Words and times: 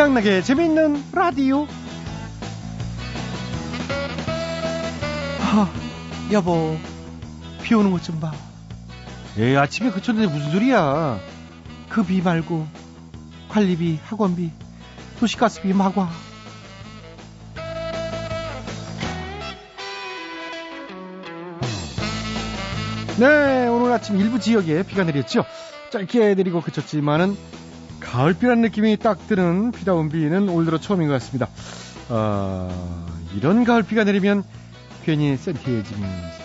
최양락의 0.00 0.42
재미있는 0.44 1.04
라디오. 1.12 1.66
아, 5.40 5.70
여보, 6.32 6.78
비 7.62 7.74
오는 7.74 7.90
것 7.90 8.00
좀 8.02 8.18
봐. 8.18 8.32
에 9.36 9.56
아침에 9.56 9.90
그쳤는데 9.90 10.32
무슨 10.32 10.52
소리야. 10.52 11.18
그 11.90 12.02
비 12.02 12.22
말고, 12.22 12.66
관리비, 13.50 14.00
학원비, 14.06 14.50
도시가스비 15.18 15.74
막 15.74 15.98
와. 15.98 16.08
네, 23.18 23.68
오늘 23.68 23.92
아침 23.92 24.16
일부 24.16 24.38
지역에 24.40 24.82
비가 24.82 25.04
내렸죠. 25.04 25.44
짧게 25.90 26.34
내리고 26.36 26.60
그쳤지만은 26.60 27.36
가을비라는 28.00 28.62
느낌이 28.62 28.96
딱 28.96 29.26
드는 29.28 29.72
비다운 29.72 30.08
비는 30.08 30.48
올 30.48 30.64
들어 30.64 30.78
처음인 30.78 31.08
것 31.08 31.14
같습니다. 31.14 31.48
어, 32.08 33.16
이런 33.36 33.64
가을비가 33.64 34.04
내리면 34.04 34.42
괜히 35.04 35.36
센티해지면서. 35.36 36.40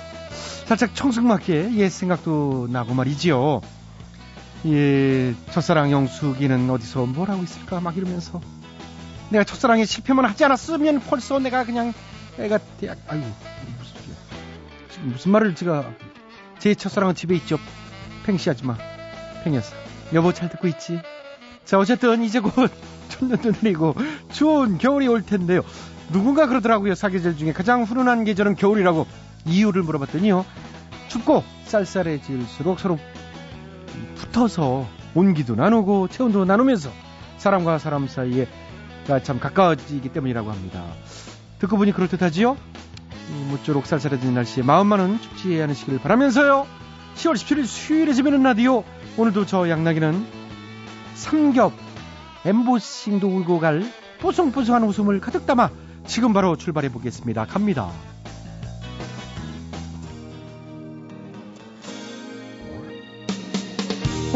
살짝 0.66 0.96
청승맞게 0.96 1.76
옛 1.76 1.90
생각도 1.90 2.68
나고 2.70 2.94
말이지요. 2.94 3.62
예, 4.68 5.36
첫사랑 5.52 5.92
영숙이는 5.92 6.70
어디서 6.70 7.06
뭘 7.06 7.30
하고 7.30 7.44
있을까 7.44 7.80
막 7.80 7.96
이러면서. 7.98 8.42
내가 9.30 9.44
첫사랑에 9.44 9.86
실패만 9.86 10.26
하지 10.26 10.46
않았으면 10.46 11.02
벌써 11.02 11.40
내가 11.40 11.66
그냥 11.66 11.94
애가 12.38 12.60
대학 12.80 12.98
아유 13.08 13.22
무슨 13.80 13.94
소리야. 13.96 14.16
지금 14.92 15.10
무슨 15.10 15.32
말을 15.32 15.56
제가 15.56 15.92
제 16.60 16.76
첫사랑은 16.76 17.16
집에 17.16 17.36
있죠. 17.36 17.58
팽시하지 18.26 18.66
마 18.66 18.78
팽이었어 19.44 19.76
여보 20.14 20.34
잘 20.34 20.50
듣고 20.50 20.68
있지 20.68 21.00
자 21.66 21.78
어쨌든 21.80 22.24
이제 22.24 22.40
곧 22.40 22.72
천년도 23.10 23.52
내리고 23.62 23.96
추운 24.32 24.78
겨울이 24.78 25.08
올 25.08 25.24
텐데요 25.24 25.62
누군가 26.12 26.48
그러더라고요 26.48 26.96
사계절 26.96 27.38
중에 27.38 27.52
가장 27.52 27.84
훈훈한 27.84 28.24
계절은 28.24 28.56
겨울이라고 28.56 29.08
이유를 29.46 29.84
물어봤더니요 29.84 30.46
춥고 31.08 31.44
쌀쌀해질수록 31.66 32.80
서로 32.80 33.00
붙어서 34.16 34.88
온기도 35.14 35.56
나누고 35.56 36.10
체온도 36.10 36.46
나누면서 36.46 36.92
사람과 37.38 37.78
사람 37.80 38.08
사이에 38.08 38.48
참 39.24 39.40
가까워지기 39.40 40.10
때문이라고 40.10 40.52
합니다. 40.52 40.84
듣고 41.60 41.78
보니 41.78 41.92
그럴듯하지요? 41.92 42.58
무쪼록 43.50 43.86
쌀쌀해진 43.86 44.34
날씨에 44.34 44.64
마음만은 44.64 45.20
춥지 45.22 45.62
않으시길 45.62 46.00
바라면서요. 46.00 46.68
10월 47.16 47.34
17일 47.34 47.66
수요일에 47.66 48.14
집에는 48.14 48.44
라디오 48.44 48.84
오늘도 49.18 49.46
저 49.46 49.70
양락이는 49.70 50.45
삼겹 51.16 51.74
엠보싱도 52.46 53.28
울고 53.28 53.60
갈 53.60 53.84
뽀송뽀송한 54.20 54.84
웃음을 54.84 55.20
가득 55.20 55.46
담아 55.48 55.72
지금 56.06 56.34
바로 56.34 56.56
출발해 56.56 56.90
보겠습니다. 56.92 57.46
갑니다. 57.46 57.90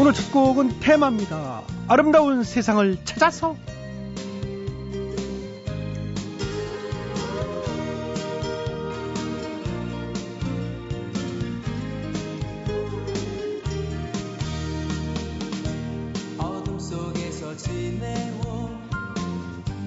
오늘 0.00 0.14
첫 0.14 0.32
곡은 0.32 0.80
테마입니다. 0.80 1.62
아름다운 1.86 2.42
세상을 2.42 3.04
찾아서 3.04 3.54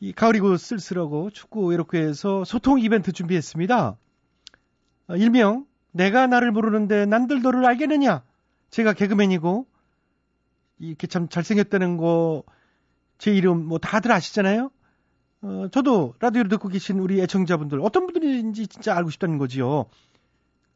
이 0.00 0.12
가을이고 0.12 0.56
쓸쓸하고 0.56 1.30
춥고 1.30 1.72
이렇게 1.72 1.98
해서 2.00 2.44
소통 2.44 2.80
이벤트 2.80 3.12
준비했습니다. 3.12 3.96
아, 5.08 5.16
일명 5.16 5.66
내가 5.90 6.26
나를 6.26 6.52
모르는데 6.52 7.06
난들 7.06 7.42
너를 7.42 7.64
알겠느냐? 7.64 8.22
제가 8.70 8.92
개그맨이고 8.92 9.66
이렇게 10.78 11.06
참 11.06 11.28
잘생겼다는 11.28 11.96
거 11.96 12.44
제 13.18 13.34
이름 13.34 13.66
뭐 13.66 13.78
다들 13.78 14.12
아시잖아요. 14.12 14.70
어, 15.42 15.68
저도 15.70 16.14
라디오를 16.20 16.48
듣고 16.48 16.68
계신 16.68 16.98
우리 17.00 17.20
애청자분들 17.20 17.80
어떤 17.80 18.06
분들인지 18.06 18.68
진짜 18.68 18.96
알고 18.96 19.10
싶다는 19.10 19.38
거지요. 19.38 19.86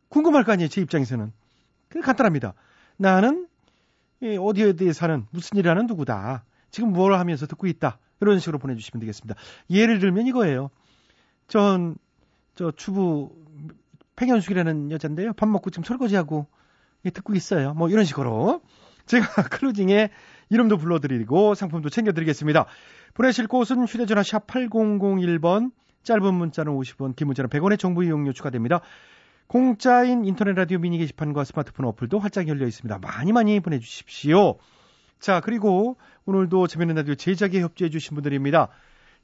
궁금할 0.09 0.45
거 0.45 0.53
아니에요, 0.53 0.69
제 0.69 0.81
입장에서는. 0.81 1.33
그 1.89 2.01
간단합니다. 2.01 2.55
나는 2.97 3.49
어디에 4.21 4.67
어디에 4.67 4.93
사는 4.93 5.27
무슨 5.31 5.59
일 5.59 5.69
하는 5.69 5.87
누구다. 5.87 6.45
지금 6.71 6.93
뭘 6.93 7.15
하면서 7.15 7.47
듣고 7.47 7.67
있다. 7.67 7.99
이런 8.25 8.39
식으로 8.39 8.59
보내주시면 8.59 9.01
되겠습니다. 9.01 9.35
예를 9.71 9.99
들면 9.99 10.27
이거예요. 10.27 10.71
전 11.49 11.97
저 12.55 12.71
주부 12.71 13.31
팽현숙이라는 14.17 14.91
여잔데요. 14.91 15.33
밥 15.33 15.49
먹고 15.49 15.71
지금 15.71 15.85
설거지하고 15.85 16.47
듣고 17.15 17.35
있어요. 17.35 17.75
뭐 17.75 17.89
이런 17.89 18.05
식으로 18.05 18.61
제가 19.07 19.27
클로징에 19.51 20.11
이름도 20.51 20.77
불러드리고 20.77 21.55
상품도 21.55 21.89
챙겨드리겠습니다. 21.89 22.67
보내실 23.15 23.47
곳은 23.47 23.85
휴대전화 23.87 24.23
샵 24.23 24.47
8001번 24.47 25.73
짧은 26.03 26.35
문자는 26.35 26.73
50원 26.73 27.17
긴 27.17 27.29
문자는 27.29 27.49
100원의 27.49 27.79
정보 27.79 28.03
이용료 28.03 28.33
추가됩니다. 28.33 28.81
공짜인 29.47 30.25
인터넷 30.25 30.53
라디오 30.53 30.79
미니 30.79 30.99
게시판과 30.99 31.45
스마트폰 31.45 31.87
어플도 31.87 32.19
활짝 32.19 32.49
열려 32.49 32.67
있습니다. 32.67 32.99
많이 32.99 33.33
많이 33.33 33.61
보내주십시오. 33.61 34.59
자, 35.23 35.41
그리고 35.41 35.97
오늘도 36.25 36.67
재밌는 36.67 36.97
라디오 36.97 37.15
제작에 37.15 37.61
협조해 37.61 37.91
주신 37.91 38.17
분들입니다. 38.17 38.71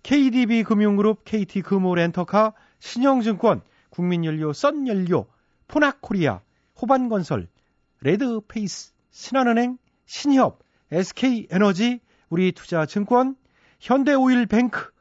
KDB 0.04 0.62
금융그룹, 0.62 1.25
KT 1.25 1.62
금호 1.62 1.97
렌터카, 1.97 2.53
신영증권, 2.78 3.62
국민연료, 3.91 4.53
썬연료, 4.53 5.26
포나코리아, 5.66 6.41
호반건설, 6.81 7.48
레드페이스, 8.03 8.92
신한은행, 9.10 9.78
신협, 10.06 10.60
SK에너지, 10.92 11.98
우리투자증권, 12.28 13.34
현대오일뱅크, 13.81 14.92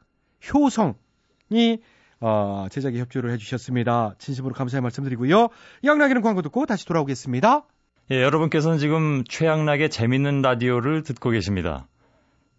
효성이 0.52 1.78
어, 2.20 2.66
제작에 2.72 2.98
협조를 2.98 3.30
해주셨습니다. 3.30 4.16
진심으로 4.18 4.52
감사의 4.52 4.80
말씀드리고요. 4.82 5.46
양락이는 5.84 6.22
광고 6.22 6.42
듣고 6.42 6.66
다시 6.66 6.84
돌아오겠습니다. 6.86 7.68
예, 8.10 8.22
여러분께서는 8.22 8.78
지금 8.78 9.22
최양락의 9.24 9.90
재밌는 9.90 10.40
라디오를 10.40 11.02
듣고 11.02 11.28
계십니다. 11.28 11.88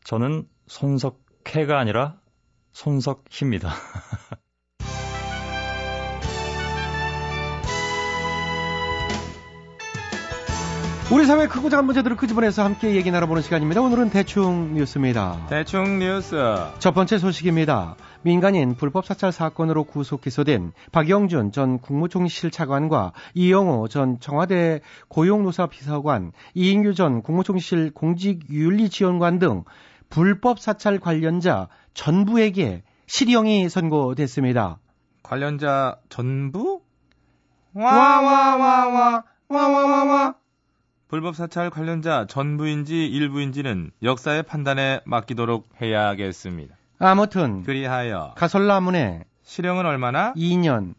저는 0.04 0.48
손석해가 0.68 1.80
아니라 1.80 2.20
손석희입니다. 2.74 3.74
우리 11.12 11.26
사회 11.26 11.48
크고 11.48 11.72
작은 11.72 11.86
문제들을 11.86 12.18
끄집어내서 12.18 12.64
함께 12.64 12.94
얘기 12.94 13.10
나눠보는 13.10 13.42
시간입니다. 13.42 13.82
오늘은 13.82 14.12
대충 14.12 14.76
뉴스입니다. 14.76 15.48
대충 15.50 15.98
뉴스. 15.98 16.36
첫 16.78 16.94
번째 16.94 17.18
소식입니다. 17.18 17.96
민간인 18.22 18.76
불법 18.76 19.08
사찰 19.08 19.32
사건으로 19.32 19.86
구속 19.86 20.22
기소된 20.22 20.72
박영준 20.92 21.52
전 21.52 21.80
국무총리실 21.80 22.52
차관과 22.52 23.14
이영호 23.34 23.88
전 23.88 24.20
청와대 24.20 24.82
고용노사 25.08 25.66
비서관, 25.66 26.32
이인규 26.54 26.94
전 26.94 27.24
국무총리실 27.24 27.92
공직윤리지원관 27.96 29.40
등 29.40 29.64
불법 30.12 30.60
사찰 30.60 31.00
관련자 31.00 31.70
전부에게 31.96 32.84
실형이 33.08 33.68
선고됐습니다. 33.68 34.78
관련자 35.24 35.98
전부? 36.10 36.82
와와와와 37.74 39.24
와와와와 39.50 40.39
불법 41.10 41.36
사찰 41.36 41.72
관련자 41.72 42.28
전부인지 42.30 43.08
일부인지는 43.08 43.90
역사의 44.04 44.44
판단에 44.44 45.02
맡기도록 45.06 45.68
해야겠습니다. 45.82 46.76
아무튼 47.00 47.64
그리하여 47.64 48.36
가설라문에 48.38 49.26
실형은 49.42 49.88
얼마나? 49.88 50.34
2년 50.34 50.94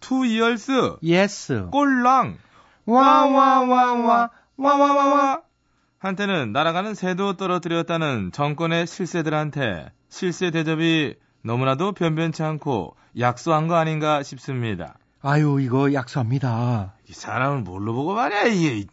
투 0.00 0.26
이얼스 0.26 0.96
예스 1.04 1.68
꼴랑 1.70 2.36
와와와와 2.84 4.30
와와와와 4.56 5.42
한때는 6.00 6.52
날아가는 6.52 6.94
새도 6.94 7.36
떨어뜨렸다는 7.36 8.32
정권의 8.32 8.88
실세들한테 8.88 9.92
실세 10.08 10.50
대접이 10.50 11.14
너무나도 11.42 11.92
변변치 11.92 12.42
않고 12.42 12.96
약소한 13.20 13.68
거 13.68 13.76
아닌가 13.76 14.24
싶습니다. 14.24 14.98
아유, 15.22 15.58
이거 15.60 15.92
약소합니다. 15.94 16.94
이 17.08 17.12
사람을 17.12 17.62
뭘로 17.62 17.94
보고 17.94 18.14
말이야, 18.14 18.44
이게. 18.44 18.86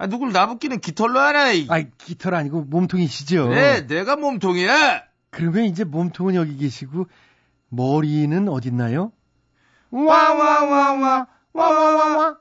아, 0.00 0.06
누굴 0.06 0.32
나붙기는 0.32 0.80
깃털로 0.80 1.20
하나, 1.20 1.52
이. 1.52 1.66
아이, 1.68 1.84
깃털 1.98 2.34
아니고 2.34 2.62
몸통이시죠? 2.62 3.48
그래, 3.48 3.86
내가 3.86 4.16
몸통이야! 4.16 5.02
그러면 5.28 5.64
이제 5.64 5.84
몸통은 5.84 6.36
여기 6.36 6.56
계시고, 6.56 7.06
머리는 7.68 8.48
어딨나요? 8.48 9.12
와와와와, 9.90 11.26
와와와와. 11.52 12.38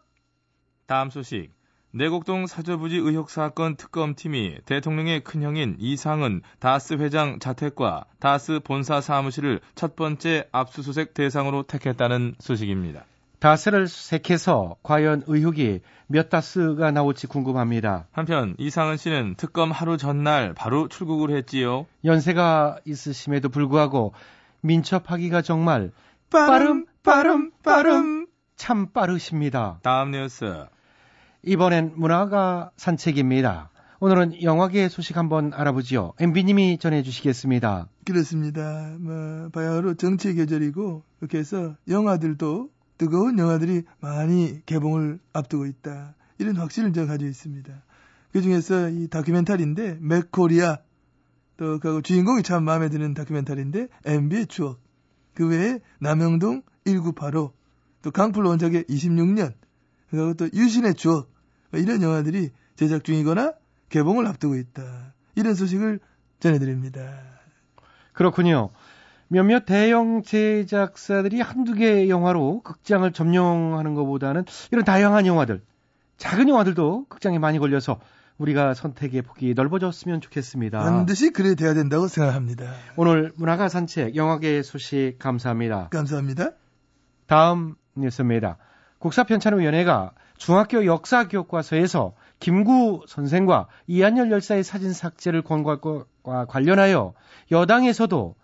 다음 0.85 1.09
소식. 1.09 1.51
내곡동 1.91 2.47
사저부지 2.47 2.95
의혹 2.95 3.29
사건 3.29 3.75
특검팀이 3.75 4.59
대통령의 4.63 5.25
큰형인 5.25 5.75
이상은 5.79 6.41
다스 6.59 6.93
회장 6.93 7.39
자택과 7.39 8.05
다스 8.19 8.61
본사 8.63 9.01
사무실을 9.01 9.59
첫 9.75 9.97
번째 9.97 10.47
압수수색 10.53 11.13
대상으로 11.13 11.63
택했다는 11.63 12.35
소식입니다. 12.39 13.03
다스를 13.39 13.87
수색해서 13.87 14.75
과연 14.83 15.23
의혹이 15.27 15.79
몇 16.07 16.29
다스가 16.29 16.91
나올지 16.91 17.27
궁금합니다. 17.27 18.07
한편 18.11 18.55
이상은 18.57 18.97
씨는 18.97 19.35
특검 19.37 19.71
하루 19.71 19.97
전날 19.97 20.53
바로 20.53 20.87
출국을 20.87 21.31
했지요. 21.31 21.85
연세가 22.03 22.79
있으심에도 22.85 23.49
불구하고 23.49 24.13
민첩하기가 24.61 25.41
정말 25.41 25.91
빠름 26.29 26.85
빠름 27.01 27.51
빠름 27.63 28.27
참 28.55 28.87
빠르십니다. 28.87 29.79
다음 29.83 30.11
뉴스. 30.11 30.65
이번엔 31.43 31.93
문화가 31.95 32.71
산책입니다. 32.75 33.69
오늘은 34.01 34.43
영화계 34.43 34.89
소식 34.89 35.17
한번 35.17 35.53
알아보지요. 35.53 36.13
MB님이 36.19 36.77
전해주시겠습니다. 36.77 37.87
그렇습니다. 38.05 38.95
뭐 38.99 39.49
바야흐로 39.53 39.95
정치의 39.95 40.35
계절이고 40.35 41.03
이렇게 41.21 41.37
해서 41.37 41.75
영화들도 41.87 42.69
뜨거운 42.99 43.39
영화들이 43.39 43.83
많이 44.01 44.61
개봉을 44.65 45.19
앞두고 45.33 45.65
있다. 45.65 46.15
이런 46.37 46.57
확신을 46.57 46.93
제가 46.93 47.07
가지고 47.07 47.29
있습니다. 47.29 47.73
그 48.31 48.41
중에서 48.41 48.89
이 48.89 49.07
다큐멘터리인데 49.07 49.97
맥코리아 50.01 50.77
또 51.57 51.79
그 51.79 52.01
주인공이 52.01 52.43
참 52.43 52.63
마음에 52.63 52.89
드는 52.89 53.13
다큐멘터리인데 53.13 53.87
MB의 54.05 54.47
추억 54.47 54.79
그 55.33 55.47
외에 55.47 55.79
남영동 55.99 56.61
1985 56.85 57.53
또 58.01 58.11
강풀 58.11 58.45
원작의 58.45 58.83
26년 58.83 59.53
그리고 60.09 60.33
또 60.35 60.49
유신의 60.53 60.95
추억 60.95 61.31
뭐 61.71 61.79
이런 61.79 62.01
영화들이 62.01 62.51
제작 62.75 63.03
중이거나 63.03 63.53
개봉을 63.89 64.27
앞두고 64.27 64.55
있다. 64.55 65.13
이런 65.35 65.55
소식을 65.55 65.99
전해드립니다. 66.39 67.23
그렇군요. 68.13 68.71
몇몇 69.29 69.65
대형 69.65 70.23
제작사들이 70.23 71.39
한두 71.39 71.75
개의 71.75 72.09
영화로 72.09 72.61
극장을 72.63 73.09
점령하는 73.11 73.93
것보다는 73.93 74.45
이런 74.71 74.83
다양한 74.83 75.27
영화들, 75.27 75.61
작은 76.17 76.49
영화들도 76.49 77.05
극장에 77.09 77.37
많이 77.37 77.59
걸려서 77.59 77.99
우리가 78.39 78.73
선택의 78.73 79.21
폭이 79.21 79.53
넓어졌으면 79.53 80.21
좋겠습니다. 80.21 80.79
반드시 80.79 81.29
그래 81.31 81.53
돼야 81.53 81.75
된다고 81.75 82.07
생각합니다. 82.07 82.71
오늘 82.95 83.31
문화가 83.35 83.69
산책 83.69 84.15
영화계 84.15 84.63
소식 84.63 85.17
감사합니다. 85.19 85.89
감사합니다. 85.89 86.51
다음 87.27 87.75
뉴스입니다. 87.95 88.57
국사편찬위원회가 88.97 90.13
중학교 90.37 90.85
역사 90.85 91.27
교과서에서 91.27 92.13
김구 92.39 93.03
선생과 93.07 93.67
이한열 93.87 94.31
열사의 94.31 94.63
사진 94.63 94.93
삭제를 94.93 95.41
권고할 95.43 95.81
것과 95.81 96.45
관련하여 96.45 97.13
여당에서도 97.51 98.35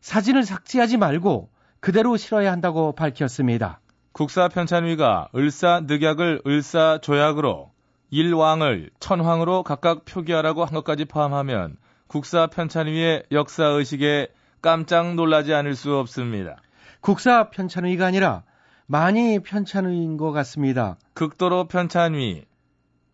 사진을 0.00 0.44
삭제하지 0.44 0.96
말고 0.96 1.50
그대로 1.80 2.16
실어야 2.16 2.52
한다고 2.52 2.92
밝혔습니다. 2.92 3.80
국사편찬위가 4.12 5.28
을사늑약을 5.34 6.42
을사조약으로 6.46 7.70
일왕을 8.10 8.90
천황으로 9.00 9.62
각각 9.62 10.04
표기하라고 10.04 10.64
한 10.64 10.74
것까지 10.74 11.04
포함하면 11.04 11.76
국사편찬위의 12.08 13.24
역사의식에 13.30 14.28
깜짝 14.60 15.14
놀라지 15.14 15.54
않을 15.54 15.76
수 15.76 15.96
없습니다. 15.96 16.56
국사편찬위가 17.00 18.06
아니라 18.06 18.42
많이 18.86 19.38
편찬위인 19.38 20.16
것 20.16 20.32
같습니다. 20.32 20.96
극도로 21.12 21.68
편찬위. 21.68 22.46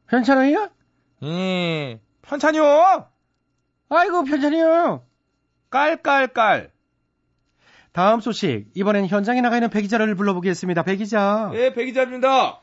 편찬위야? 0.07 0.71
예, 1.25 2.01
편찬위요! 2.23 3.09
아이고 3.89 4.25
편찬위요. 4.25 5.03
깔깔깔. 5.71 6.71
다음 7.95 8.19
소식. 8.21 8.67
이번엔 8.75 9.07
현장에 9.07 9.41
나가 9.41 9.55
있는 9.57 9.71
배 9.71 9.81
기자를 9.81 10.17
불러보겠습니다. 10.17 10.83
배 10.83 10.97
기자. 10.97 11.53
예, 11.55 11.73
배 11.73 11.85
기자입니다. 11.85 12.61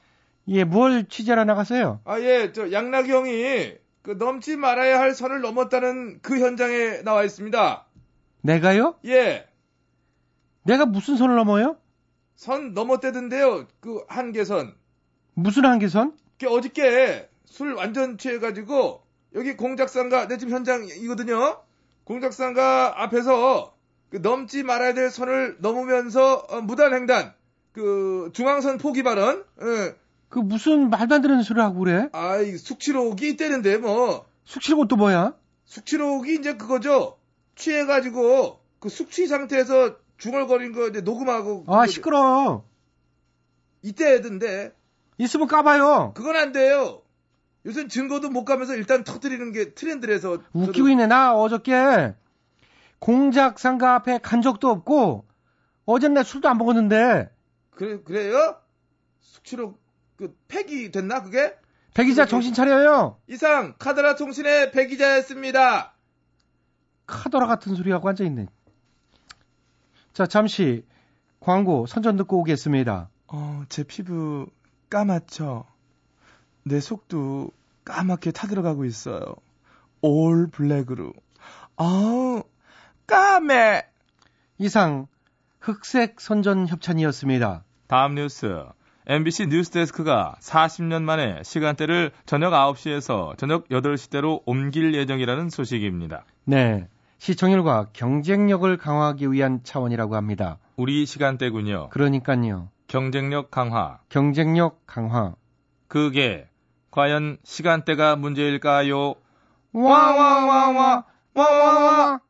예, 0.50 0.66
뭘 0.66 1.06
취재하러 1.08 1.46
나가세요? 1.46 2.02
아, 2.04 2.20
예, 2.20 2.52
저 2.52 2.70
양락이 2.70 3.10
형이 3.10 3.72
그 4.02 4.12
넘지 4.12 4.58
말아야 4.58 5.00
할 5.00 5.14
선을 5.14 5.40
넘었다는 5.40 6.20
그 6.22 6.38
현장에 6.42 7.02
나와 7.04 7.24
있습니다. 7.24 7.86
내가요? 8.42 8.96
예, 9.06 9.48
내가 10.64 10.86
무슨 10.86 11.16
선을 11.16 11.38
넘어요? 11.38 11.78
선 12.36 12.74
넘었대던데요. 12.74 13.68
그 13.80 14.04
한계선. 14.10 14.76
무슨 15.36 15.64
한계선? 15.64 16.18
그 16.42 16.50
어저께 16.50 17.30
술 17.46 17.74
완전 17.74 18.18
취해가지고 18.18 19.02
여기 19.36 19.56
공작상가 19.56 20.28
내 20.28 20.38
집 20.38 20.50
현장이거든요. 20.50 21.62
공작상가 22.04 23.02
앞에서 23.02 23.76
그 23.76 23.81
넘지 24.20 24.64
말아야 24.64 24.94
될 24.94 25.10
선을 25.10 25.58
넘으면서 25.60 26.46
어, 26.50 26.62
무단 26.62 26.94
횡단, 26.94 27.34
그 27.72 28.30
중앙선 28.34 28.78
포기 28.78 29.04
발언, 29.04 29.44
예. 29.62 29.96
그 30.30 30.40
무슨 30.40 30.90
말도 30.90 31.16
안 31.16 31.22
되는 31.22 31.44
소리를 31.44 31.64
하고 31.64 31.80
그래? 31.80 32.10
아이 32.14 32.58
숙취록이 32.58 33.30
있대는데 33.32 33.78
뭐 33.78 34.26
숙취는 34.46 34.88
또 34.88 34.96
뭐야? 34.96 35.34
숙취록이 35.66 36.36
이제 36.36 36.56
그거죠. 36.56 37.18
취해가지고 37.56 38.60
그 38.80 38.90
숙취 38.90 39.28
상태에서 39.28 39.96
중얼거린 40.18 40.74
거 40.74 40.88
이제 40.88 41.02
녹음하고 41.02 41.66
아, 41.68 41.82
그거 41.82 41.88
시끄러. 41.88 42.64
이때던데 43.82 44.74
있으면 45.18 45.48
까봐요. 45.48 46.14
그건 46.16 46.36
안 46.36 46.52
돼요. 46.52 47.02
요새 47.66 47.88
증거도 47.88 48.30
못 48.30 48.44
가면서 48.44 48.76
일단 48.76 49.04
터뜨리는 49.04 49.52
게 49.52 49.74
트렌드라서 49.74 50.40
웃기고 50.54 50.90
있네. 50.90 51.08
나 51.08 51.36
어저께 51.36 52.14
공작 53.02 53.58
상가 53.58 53.96
앞에 53.96 54.20
간 54.20 54.44
적도 54.44 54.70
없고 54.70 55.26
어젠 55.86 56.14
내 56.14 56.24
술도 56.24 56.48
안 56.48 56.58
먹었는데 56.60 57.32
그래 57.72 58.00
그래요? 58.04 58.58
숙취록 59.20 59.82
그 60.16 60.38
폐기 60.48 60.92
됐나 60.92 61.24
그게? 61.24 61.56
배 61.96 62.06
기자 62.06 62.28
정신 62.28 62.54
차려요. 62.54 63.18
이상 63.28 63.76
카드라 63.80 64.16
통신의 64.16 64.72
배 64.72 64.86
기자였습니다. 64.86 65.94
카더라 67.08 67.48
같은 67.48 67.76
소리하고 67.76 68.08
앉아 68.08 68.24
있네. 68.24 68.46
자, 70.14 70.28
잠시 70.28 70.86
광고 71.40 71.88
선전 71.88 72.18
듣고 72.18 72.40
오겠습니다. 72.40 73.10
어, 73.28 73.64
제 73.68 73.84
피부 73.84 74.46
까맣죠? 74.92 75.66
내 76.64 76.80
속도 76.80 77.50
까맣게 77.84 78.32
타들어가고 78.32 78.86
있어요. 78.86 79.36
올 80.02 80.48
블랙으로. 80.52 81.14
아우, 81.76 82.44
까매! 83.12 83.84
이상 84.58 85.08
흑색 85.60 86.22
선전 86.22 86.70
협찬이었습니다. 86.70 87.66
다음 87.88 88.16
뉴스. 88.16 88.64
MBC 89.06 89.48
뉴스데스크가 89.48 90.38
40년 90.40 91.02
만에 91.02 91.44
시간대를 91.44 92.12
저녁 92.26 92.54
9시에서 92.54 93.38
저녁 93.38 93.68
8시대로 93.68 94.42
옮길 94.46 94.96
예정이라는 94.96 95.50
소식입니다. 95.50 96.24
네. 96.46 96.88
시청률과 97.18 97.88
경쟁력을 97.92 98.78
강화하기 98.78 99.30
위한 99.34 99.60
차원이라고 99.62 100.16
합니다. 100.16 100.58
우리 100.78 101.06
시간대군요. 101.06 101.90
그러니까요. 101.90 102.70
경쟁력 102.88 103.52
강화. 103.52 104.00
경쟁력 104.08 104.88
강화. 104.88 105.36
그게 105.90 106.48
과연 106.92 107.40
시간대가 107.44 108.16
문제일까요? 108.16 109.16
와와와와 109.74 111.04
와와와 111.36 112.22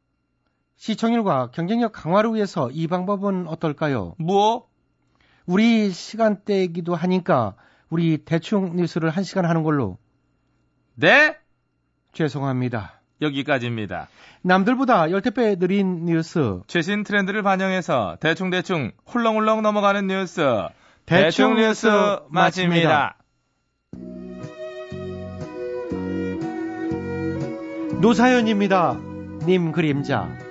시청률과 0.82 1.52
경쟁력 1.52 1.92
강화를 1.92 2.34
위해서 2.34 2.72
이 2.72 2.88
방법은 2.88 3.48
어떨까요? 3.48 4.16
뭐? 4.18 4.68
우리 5.46 5.92
시간대이기도 5.92 6.96
하니까 6.96 7.54
우리 7.92 8.18
대충 8.18 8.76
뉴스를 8.76 9.12
한 9.12 9.24
시간 9.24 9.46
하는 9.46 9.62
걸로 9.62 10.00
네? 10.96 11.38
죄송합니다. 12.14 13.00
여기까지입니다. 13.22 14.08
남들보다 14.42 15.12
열댓 15.12 15.36
배 15.36 15.56
느린 15.56 16.06
뉴스 16.06 16.62
최신 16.66 17.04
트렌드를 17.04 17.44
반영해서 17.44 18.18
대충대충 18.20 18.92
훌렁훌렁 19.06 19.62
넘어가는 19.62 20.08
뉴스. 20.08 20.42
대충 21.06 21.58
뉴스 21.58 21.88
마칩니다. 22.30 23.18
노사연입니다. 28.02 29.00
님 29.46 29.72
그림자. 29.72 30.51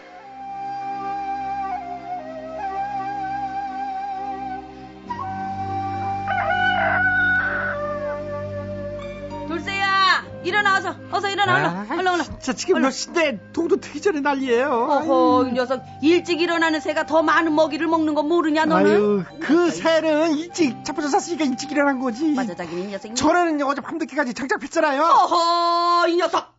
일어나 10.43 10.77
어서 10.77 10.95
어서 11.11 11.29
일어나 11.29 11.55
얼른 11.55 11.91
얼른 11.99 12.07
얼른 12.13 12.25
진짜 12.25 12.53
지금 12.53 12.75
얼른. 12.75 12.83
몇 12.87 12.91
시인데 12.91 13.39
동도 13.53 13.77
트기 13.77 14.01
전에 14.01 14.19
난리예요. 14.21 14.69
어허 14.71 15.47
이 15.49 15.51
녀석 15.53 15.83
일찍 16.01 16.41
일어나는 16.41 16.79
새가 16.79 17.05
더 17.05 17.21
많은 17.21 17.53
먹이를 17.53 17.87
먹는 17.87 18.13
거 18.15 18.23
모르냐 18.23 18.65
너는 18.65 18.91
아유, 18.91 19.23
그 19.41 19.69
새는 19.71 20.37
일찍 20.37 20.83
자빠져 20.83 21.09
샀으니까 21.09 21.45
일찍 21.45 21.71
일어난 21.71 21.99
거지. 21.99 22.25
맞아 22.33 22.55
자기는 22.55 22.83
이 22.83 22.87
녀석 22.87 23.15
저는 23.15 23.61
어제 23.63 23.81
밤늦게까지 23.81 24.33
장작했잖아요. 24.33 25.01
어허 25.03 26.07
이 26.07 26.15
녀석 26.15 26.55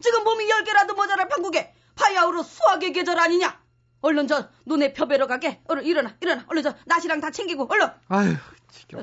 지금 0.00 0.22
몸이 0.24 0.48
열 0.50 0.64
개라도 0.64 0.94
모자랄 0.94 1.28
판국에 1.28 1.72
파야흐로 1.96 2.42
수학의 2.42 2.92
계절 2.92 3.18
아니냐 3.18 3.58
얼른 4.02 4.26
저 4.28 4.48
눈에 4.66 4.92
펴베러 4.92 5.26
가게 5.26 5.60
얼른 5.66 5.84
일어나 5.84 6.14
일어나 6.20 6.44
얼른 6.48 6.62
저 6.62 6.74
낫이랑 6.86 7.20
다 7.20 7.30
챙기고 7.30 7.66
얼른 7.70 7.88
아유. 8.08 8.34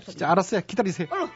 진짜 0.06 0.30
알았어요. 0.30 0.62
기다리세요. 0.68 1.08
얼른 1.10 1.28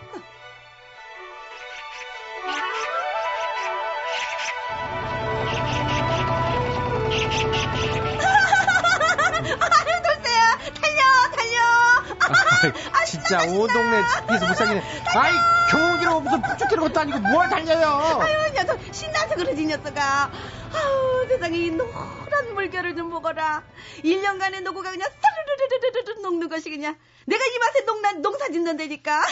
아이, 12.91 13.05
진짜 13.05 13.41
온 13.43 13.67
동네 13.67 14.03
집에서 14.07 14.47
못 14.47 14.53
살겠네. 14.55 14.83
아이, 15.15 15.33
경운기로 15.71 16.19
무슨 16.21 16.41
폭죽기는 16.41 16.83
것도 16.83 16.99
아니고 16.99 17.19
뭘 17.19 17.49
달려요. 17.49 18.19
아유, 18.21 18.53
녀석, 18.53 18.79
신나서 18.91 19.35
그러지, 19.35 19.61
이 19.61 19.65
녀석아. 19.65 20.31
아우, 20.73 21.27
세상에, 21.27 21.57
이 21.57 21.71
노란 21.71 22.53
물결을 22.53 22.95
좀 22.95 23.09
보거라. 23.09 23.63
1년간의 24.03 24.61
노고가 24.61 24.91
그냥 24.91 25.09
사르르르르르 25.21 26.21
녹는 26.21 26.49
것이 26.49 26.69
그냥. 26.69 26.95
내가 27.25 27.43
이 27.43 27.57
맛에 27.59 27.85
농사, 27.85 28.11
농사 28.13 28.47
짓는다니까. 28.49 29.25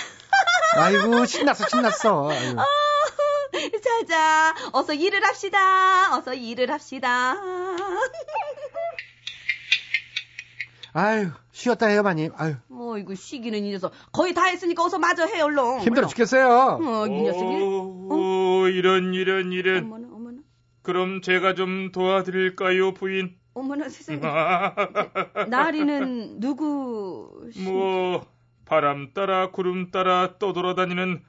아이고, 0.77 1.25
신났어, 1.25 1.67
신났어. 1.67 2.29
아유. 2.31 2.55
아우, 2.57 3.81
자자, 3.83 4.55
어서 4.71 4.93
일을 4.93 5.23
합시다. 5.25 6.17
어서 6.17 6.33
일을 6.33 6.71
합시다. 6.71 7.35
아유, 10.93 11.29
쉬었다 11.51 11.87
해요, 11.87 12.03
마님. 12.03 12.31
아유, 12.35 12.55
어이구, 12.71 13.15
쉬기는 13.15 13.63
이 13.63 13.71
녀석. 13.71 13.91
거의 14.11 14.33
다 14.33 14.45
했으니까 14.45 14.83
어서 14.85 14.99
마저 14.99 15.25
해, 15.25 15.41
얼른. 15.41 15.79
힘들어 15.81 16.07
죽겠어요. 16.07 16.79
어, 16.81 17.07
이 17.07 17.21
녀석이. 17.23 17.55
오, 17.63 18.67
이런 18.67 19.13
이런 19.13 19.51
이런. 19.51 19.85
어머나, 19.85 20.07
어머나. 20.13 20.37
그럼 20.83 21.21
제가 21.21 21.55
좀 21.55 21.91
도와드릴까요, 21.91 22.93
부인? 22.93 23.35
어머나, 23.55 23.89
세상에. 23.89 24.19
나리는 25.47 26.39
누구? 26.39 27.49
뭐 27.63 28.25
바람 28.65 29.13
따라 29.13 29.49
구름 29.51 29.89
따라 29.91 30.37
떠돌아다니는 30.37 31.23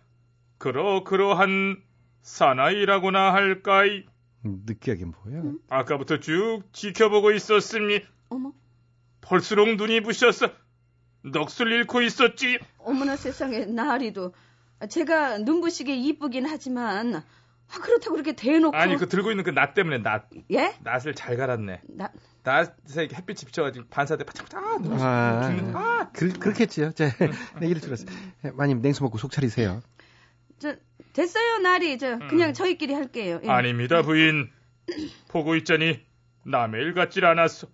그러그러한 0.59 1.83
사나이라고나 2.23 3.33
할까이 3.33 4.04
느끼하긴 4.42 5.12
뭐야. 5.25 5.42
아까부터 5.71 6.21
쭉 6.21 6.62
지켜보고 6.73 7.33
있었습니 7.33 8.00
어머. 8.28 8.52
볼수록 9.25 9.76
눈이 9.76 10.02
부셨어 10.02 10.50
넋을 11.23 11.73
잃고 11.73 12.02
있었지 12.02 12.59
어머나 12.78 13.16
세상에 13.16 13.64
나리도 13.64 14.35
제가 14.90 15.38
눈부시게 15.38 15.95
이쁘긴 15.97 16.47
하지만 16.47 17.16
아, 17.16 17.78
그렇다고 17.81 18.12
그렇게 18.12 18.33
대놓고 18.37 18.76
아니 18.76 18.97
그 18.97 19.09
들고 19.09 19.31
있는 19.31 19.43
그 19.43 19.50
낫 19.52 19.73
때문에 19.75 19.99
낫 19.99 20.28
예? 20.52 20.75
낫을 20.83 21.14
잘 21.14 21.37
갈았네 21.38 21.81
나 21.88 22.12
낫에 22.43 23.09
햇빛이 23.14 23.47
비쳐가지고 23.47 23.87
반사대 23.88 24.25
바짝바짝 24.25 24.62
아, 24.62 24.78
눈이 24.78 25.02
아, 25.02 25.43
죽는 25.43 25.75
아 25.76 26.11
그, 26.12 26.31
그렇겠지요. 26.35 26.93
제, 26.93 27.11
네, 27.59 27.75
줄 27.75 27.87
알았어요. 27.88 28.07
예, 28.45 28.50
마님, 28.50 28.83
냉수 28.83 29.02
먹고 29.02 29.16
속 29.16 29.31
차리세요. 29.33 29.83
저 30.59 30.76
됐어요 31.14 31.59
나리 31.59 31.97
저 31.97 32.19
그냥 32.28 32.52
저희끼리 32.52 32.93
할게요. 32.93 33.40
예. 33.43 33.47
음. 33.47 33.50
아닙니다 33.50 34.02
부인 34.02 34.50
보고 35.28 35.57
있자니 35.57 36.00
남의 36.45 36.83
일 36.83 36.93
같질 36.93 37.25
않았어 37.25 37.66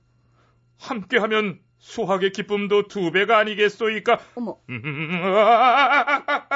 함께하면 0.80 1.60
수학의 1.78 2.32
기쁨도 2.32 2.88
두 2.88 3.10
배가 3.10 3.38
아니겠소이까 3.38 4.18
어머 4.34 4.58
음, 4.68 4.78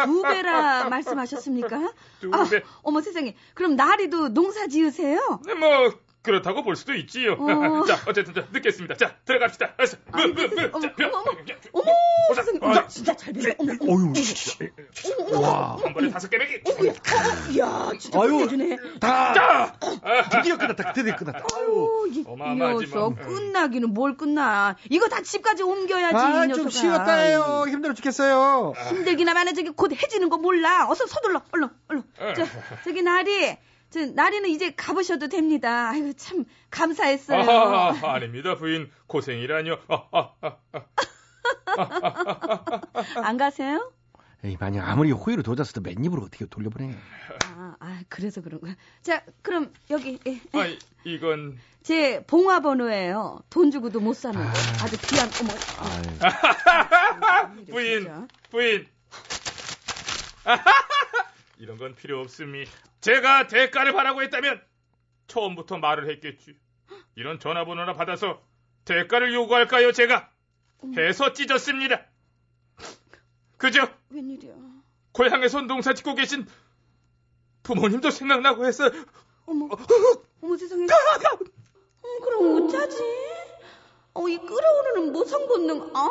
두 0.05 0.23
배라 0.23 0.89
말씀하셨습니까? 0.91 1.93
두 2.21 2.31
아, 2.35 2.45
배. 2.45 2.63
어머 2.83 3.01
세상에 3.01 3.35
그럼 3.55 3.75
나리도 3.77 4.35
농사 4.35 4.67
지으세요? 4.67 5.41
뭐 5.59 5.93
그렇다고 6.25 6.63
볼 6.63 6.75
수도 6.75 6.95
있지요. 6.95 7.35
어. 7.35 7.85
자 7.87 7.99
어쨌든 8.09 8.33
자, 8.35 8.47
늦겠습니다. 8.51 8.97
자 8.97 9.15
들어갑시다. 9.27 9.75
어서. 9.79 9.99
아이, 10.11 10.27
무, 10.29 10.43
무, 10.43 10.49
무. 10.49 10.71
어머, 10.73 10.81
자, 10.81 10.95
어머, 11.03 11.23
어머, 11.23 11.45
자, 11.45 11.55
어머 11.73 11.93
보자. 12.29 12.43
세상에 12.43 12.59
어, 12.61 12.67
어머, 12.71 12.89
진짜 12.89 13.15
잘 13.15 13.33
됐어. 13.35 13.51
어머 13.59 13.73
어머 13.79 13.93
어휴, 13.93 14.13
진짜. 14.15 14.65
와. 15.39 15.77
한 15.83 15.93
번에 15.93 16.09
다섯 16.11 16.29
개 16.31 16.39
매기. 16.39 16.63
이야 17.53 17.91
진짜. 17.99 18.19
끝내주네. 18.19 18.77
다, 19.01 19.35
자, 19.35 19.79
드디어 20.33 20.57
끝났다. 20.57 20.93
드디어 20.95 21.15
끝났다. 21.15 21.45
아유. 21.55 21.91
어, 22.27 22.37
이 22.37 22.57
녀석 22.57 23.15
뭐. 23.15 23.27
끝나기는 23.27 23.93
뭘 23.93 24.17
끝나? 24.17 24.77
이거 24.89 25.09
다 25.09 25.21
집까지 25.21 25.63
옮겨야지 25.63 26.15
이 26.15 26.19
아. 26.19 26.55
좀 26.55 26.71
쉬었다 26.71 27.17
해요. 27.17 27.67
힘들어 27.69 27.93
죽겠어요. 27.93 28.73
힘들긴 28.89 29.29
하면 29.29 29.55
저기 29.55 29.69
곧 29.69 29.93
해지는 29.93 30.31
거 30.31 30.39
몰라. 30.39 30.89
어서 30.89 31.07
서둘러, 31.07 31.43
얼른, 31.53 31.69
얼른. 31.89 32.03
저, 32.35 32.47
저기 32.85 33.03
나리, 33.03 33.47
저 33.51 33.57
나리는 33.99 34.49
이제 34.51 34.73
가보셔도 34.75 35.29
됩니다. 35.29 35.91
아이고 35.91 36.13
참 36.15 36.45
감사했어요. 36.71 37.51
아, 37.51 37.95
아닙니다 38.15 38.57
부인 38.57 38.91
고생이라뇨. 39.07 39.79
아, 39.89 40.07
아, 40.13 40.33
아, 40.41 40.57
아. 40.73 40.81
안 43.23 43.37
가세요? 43.37 43.93
에이, 44.45 44.57
만약 44.61 44.87
아무리 44.89 45.11
호의로 45.11 45.43
도졌어도 45.43 45.81
맨입으로 45.81 46.23
어떻게 46.23 46.45
돌려보내. 46.45 46.95
아, 47.47 47.77
아, 47.81 48.01
그래서 48.11 48.43
그런 48.43 48.61
거야. 48.61 48.75
자, 49.03 49.23
그럼 49.41 49.73
여기 49.91 50.19
예, 50.27 50.33
예. 50.55 50.61
아, 50.61 50.67
이건 51.05 51.59
제 51.83 52.23
봉화 52.27 52.61
번호예요. 52.61 53.41
돈 53.49 53.71
주고도 53.71 54.01
못 54.01 54.15
사는 54.15 54.39
거. 54.39 54.47
아주 54.83 54.99
귀한 55.09 55.31
어머. 55.41 55.53
아유. 55.81 57.65
부인. 57.71 58.27
부인. 58.51 58.87
이런 61.59 61.77
건 61.79 61.95
필요 61.95 62.21
없음이. 62.21 62.65
제가 63.01 63.47
대가를 63.47 63.93
바라고 63.93 64.23
했다면 64.23 64.63
처음부터 65.27 65.79
말을 65.79 66.11
했겠지. 66.11 66.57
이런 67.15 67.39
전화번호나 67.39 67.93
받아서 67.95 68.43
대가를 68.85 69.33
요구할까요, 69.33 69.93
제가? 69.93 70.31
해서 70.97 71.33
찢었습니다. 71.33 72.05
그죠? 73.57 73.89
웬일이야? 74.11 74.53
고향에서 75.13 75.63
농사 75.63 75.95
짓고 75.95 76.15
계신 76.15 76.47
부모님도 77.63 78.11
생각나고 78.11 78.67
해서 78.67 78.91
어머, 79.47 79.69
어머 80.43 80.57
세상에. 80.57 80.85
어, 80.85 82.21
그럼 82.23 82.65
어쩌지? 82.65 82.97
어, 84.13 84.29
이 84.29 84.37
끌어오르는 84.37 85.13
모성 85.13 85.47
본능. 85.47 85.91
아, 85.95 86.09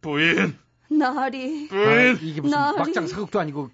부인, 0.00 0.58
나리. 0.88 1.68
아, 1.70 1.74
부인. 1.74 2.18
이게 2.22 2.40
무슨 2.40 2.58
나리. 2.58 2.78
막장 2.78 3.06
사극도 3.06 3.38
아니고 3.40 3.70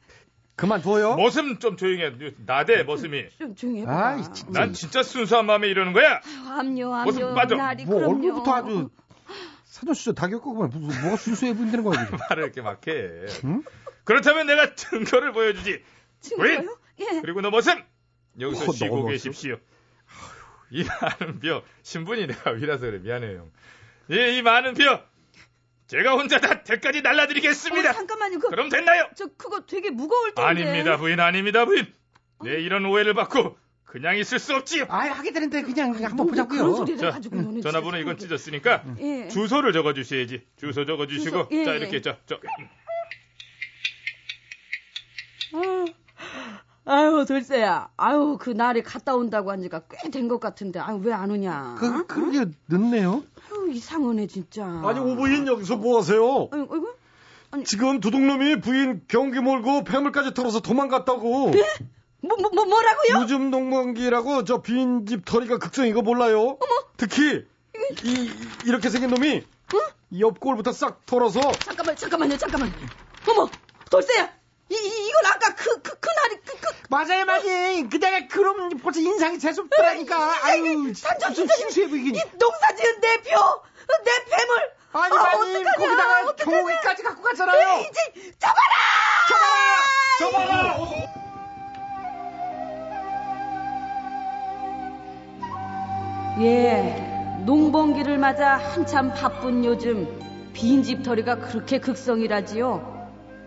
그만둬요. 0.57 1.17
머슴 1.17 1.59
좀 1.59 1.77
조용히 1.77 2.03
해. 2.03 2.13
나대 2.45 2.83
머슴이. 2.83 3.29
좀 3.39 3.55
조용히 3.55 3.81
해봐. 3.83 4.09
아이, 4.09 4.23
진짜. 4.23 4.47
난 4.61 4.73
진짜 4.73 5.03
순수한 5.03 5.47
마음에 5.47 5.69
이러는 5.69 5.93
거야. 5.93 6.21
암요, 6.49 6.95
암요, 6.95 7.35
맞아. 7.35 7.57
나리 7.57 7.85
뭐 7.87 7.97
그럼요. 7.97 8.15
얼굴부터 8.17 8.53
아주 8.55 8.91
사전수조 9.65 10.15
다 10.15 10.29
겪어보면 10.29 10.71
무슨 10.75 11.01
뭐가 11.03 11.17
순수해 11.17 11.55
보인다는 11.55 11.85
거야. 11.85 12.09
말을 12.31 12.45
이렇게 12.45 12.61
막 12.61 12.87
해. 12.87 12.93
응? 13.45 13.63
그렇다면 14.05 14.47
내가 14.47 14.75
증거를 14.75 15.33
보여주지. 15.33 15.83
친구요? 16.21 16.77
예. 17.01 17.21
그리고 17.23 17.41
너 17.41 17.51
모습 17.51 17.79
여기서 18.39 18.71
어, 18.71 18.73
쉬고 18.73 19.07
계십시오. 19.07 19.55
아휴, 19.55 19.61
이 20.73 20.85
많은 20.85 21.39
벼 21.41 21.63
신분이 21.83 22.27
내가 22.27 22.51
위라서 22.51 22.87
그래 22.87 22.99
미안해요. 22.99 23.39
형. 23.39 23.51
예, 24.11 24.37
이 24.37 24.43
많은 24.43 24.75
벼 24.75 25.03
제가 25.91 26.13
혼자 26.13 26.39
다 26.39 26.63
대까지 26.63 27.03
날라드리겠습니다. 27.03 27.91
어, 27.91 27.93
잠깐만요. 27.93 28.39
그, 28.39 28.49
그럼 28.49 28.69
됐나요? 28.69 29.09
저 29.17 29.27
그거 29.37 29.67
되게 29.67 29.91
무거울 29.91 30.33
텐데. 30.37 30.49
아닙니다, 30.49 30.97
부인 30.97 31.19
아닙니다, 31.19 31.65
부인. 31.65 31.93
내 32.45 32.61
이런 32.61 32.85
오해를 32.87 33.13
받고 33.13 33.59
그냥 33.85 34.17
있을 34.17 34.39
수 34.39 34.55
없지요. 34.55 34.87
아 34.89 34.99
하게 34.99 35.33
되는데 35.33 35.63
그냥 35.63 35.91
그냥 35.91 36.13
한번 36.13 36.27
뭐 36.29 36.45
보자고요. 36.45 36.97
자, 36.97 37.11
가지고 37.11 37.43
너는 37.43 37.61
전화번호 37.61 37.99
이건 37.99 38.19
찢었으니까 38.19 38.85
예. 39.01 39.29
주소를 39.29 39.73
적어 39.73 39.93
주셔야지. 39.93 40.47
주소 40.57 40.87
적어 40.87 41.09
주시고 41.09 41.49
주소, 41.49 41.61
예, 41.61 41.65
자 41.65 41.73
예. 41.73 41.79
이렇게 41.79 42.01
저, 42.01 42.17
저 42.25 42.39
아유, 46.93 47.25
돌쇠야. 47.27 47.89
아유, 47.97 48.37
그 48.41 48.51
날이 48.51 48.83
갔다 48.83 49.15
온다고 49.15 49.53
한 49.53 49.63
지가 49.63 49.83
꽤 49.89 50.11
된 50.11 50.27
것 50.29 50.41
같은데. 50.41 50.81
아유, 50.81 51.01
왜 51.05 51.13
안 51.13 51.31
오냐? 51.31 51.77
그 51.79 52.05
그게 52.07 52.47
늦네요. 52.69 53.23
아유, 53.53 53.71
이상하네, 53.71 54.27
진짜. 54.27 54.65
아니 54.85 54.99
오부인 54.99 55.47
여기서 55.47 55.77
뭐 55.77 55.99
하세요? 55.99 56.49
아유, 56.53 56.67
어이구. 56.69 56.95
지금 57.65 58.01
도둑놈이 58.01 58.61
부인 58.61 59.03
경기 59.07 59.39
몰고 59.39 59.85
폐물까지 59.85 60.35
털어서 60.35 60.59
도망갔다고. 60.61 61.53
뭐, 62.23 62.37
뭐, 62.37 62.51
뭐, 62.53 62.65
뭐라고요? 62.65 63.23
요즘 63.23 63.51
농번기라고 63.51 64.45
저 64.45 64.61
빈집 64.61 65.25
털이가 65.25 65.59
극성 65.59 65.87
이거 65.87 66.03
몰라요? 66.03 66.59
특히 66.97 67.45
이 68.05 68.31
이렇게 68.67 68.89
생긴 68.91 69.11
놈이 69.11 69.43
이 70.11 70.21
옆골부터 70.21 70.73
싹 70.73 71.07
털어서 71.07 71.41
잠깐만, 71.53 71.95
잠깐만요, 71.97 72.37
잠깐만. 72.37 72.73
어머, 73.29 73.49
돌쇠야. 73.91 74.29
이, 74.71 74.75
이, 74.75 75.09
이 75.09 75.11
건 75.13 75.27
아까 75.27 75.55
그, 75.55 75.83
그, 75.83 75.99
그 75.99 76.09
날이, 76.09 76.41
그, 76.45 76.57
그. 76.61 76.75
맞아요, 76.89 77.25
맞아요. 77.25 77.89
그대가 77.91 78.27
그럼 78.29 78.71
벌써 78.79 79.01
인상이 79.01 79.39
재수없더라니까. 79.39 80.45
아유, 80.45 80.93
좀 80.93 80.93
단전. 81.19 81.35
순수해 81.47 81.89
보이긴. 81.89 82.15
이 82.15 82.23
농사 82.39 82.75
지은 82.75 83.01
내 83.01 83.17
표, 83.23 83.63
내 84.05 84.37
폐물. 84.37 84.71
아니, 84.93 85.17
아, 85.17 85.23
아니, 85.23 85.35
어떡하냐, 85.37 85.73
거기다가 85.77 86.29
어떡하냐. 86.29 86.57
경기까지 86.63 87.03
갖고 87.03 87.23
갔잖아요. 87.23 87.81
이제, 87.81 88.33
잡아라! 88.39 88.57
저봐라. 90.19 90.77
예, 96.41 97.43
농번기를 97.45 98.19
맞아 98.19 98.57
한참 98.57 99.13
바쁜 99.15 99.65
요즘 99.65 100.09
빈집 100.53 101.03
털이가 101.03 101.37
그렇게 101.41 101.79
극성이라지요. 101.79 103.00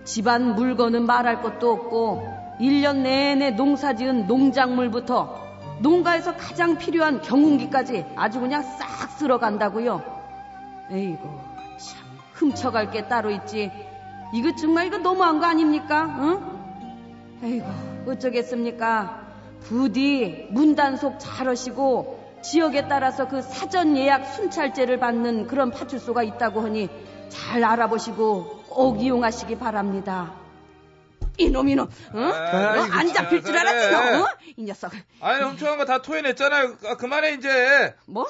집안 0.04 0.56
물건은 0.56 1.06
말할 1.06 1.42
것도 1.42 1.72
없고 1.72 2.58
1년 2.60 2.98
내내 2.98 3.52
농사 3.52 3.94
지은 3.94 4.28
농작물부터 4.28 5.42
농가에서 5.80 6.36
가장 6.36 6.78
필요한 6.78 7.22
경운기까지 7.22 8.06
아주 8.16 8.40
그냥 8.40 8.64
싹 8.64 9.12
쓸어간다고요. 9.18 10.04
에이고 10.92 11.42
참 11.78 12.08
훔쳐갈 12.34 12.92
게 12.92 13.08
따로 13.08 13.32
있지. 13.32 13.72
이거 14.34 14.56
정말 14.56 14.88
이거 14.88 14.98
너무한 14.98 15.40
거 15.40 15.46
아닙니까? 15.46 16.06
응? 16.20 17.44
에이고 17.44 17.68
어쩌겠습니까? 18.08 19.24
부디 19.62 20.48
문단속 20.52 21.16
잘 21.20 21.48
하시고 21.48 22.20
지역에 22.42 22.88
따라서 22.88 23.28
그 23.28 23.42
사전 23.42 23.96
예약 23.96 24.26
순찰제를 24.26 25.00
받는 25.00 25.48
그런 25.48 25.72
파출소가 25.72 26.24
있다고 26.24 26.62
하니 26.62 26.90
잘 27.34 27.63
알아보시고 27.63 28.63
꼭 28.69 29.02
이용하시기 29.02 29.58
바랍니다. 29.58 30.34
이놈 31.38 31.67
이놈, 31.67 31.88
어? 31.88 32.19
아이고, 32.19 32.93
안 32.93 33.12
잡힐 33.12 33.43
줄 33.43 33.58
알았지. 33.58 33.91
너? 33.91 34.24
어? 34.24 34.28
이 34.56 34.63
녀석, 34.63 34.91
아니 35.19 35.43
훔쳐간 35.43 35.78
거 35.80 35.86
다 35.86 36.00
토해냈잖아요. 36.02 36.76
아, 36.86 36.96
그만해 36.96 37.32
이제. 37.34 37.96
뭐? 38.06 38.28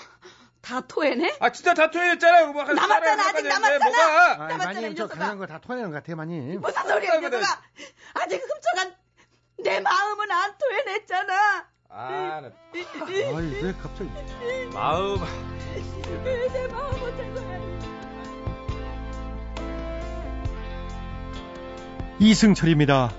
다 0.61 0.79
토해내? 0.79 1.35
아 1.41 1.51
진짜 1.51 1.73
다 1.73 1.91
토해냈잖아요. 1.91 2.53
뭐, 2.53 2.63
남았잖아, 2.63 3.23
아직 3.27 3.45
남았잖아. 3.45 3.85
뭐가? 3.85 4.31
아이, 4.31 4.37
남았잖아, 4.57 4.87
이저 4.87 5.03
녀석아. 5.03 5.15
강한 5.19 5.37
거다 5.37 5.59
토해내는 5.59 5.91
것 5.91 5.97
같아요, 5.97 6.15
마님. 6.15 6.61
무슨 6.61 6.81
소리야, 6.83 7.15
이 7.15 7.19
그래. 7.19 7.29
녀석아? 7.39 7.61
아직 8.13 8.35
훔쳐간 8.41 8.95
내 9.65 9.79
마음은 9.81 10.31
안 10.31 10.53
토해냈잖아. 10.57 11.65
아, 11.89 12.41
나 12.41 12.47
아이, 12.73 13.61
왜 13.61 13.73
갑자기. 13.73 14.09
마음. 14.73 15.17
내 16.23 16.67
마음은 16.67 17.17
대단해. 17.17 17.72
이승철입니다. 22.19 23.11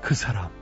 그 0.00 0.14
사람. 0.14 0.61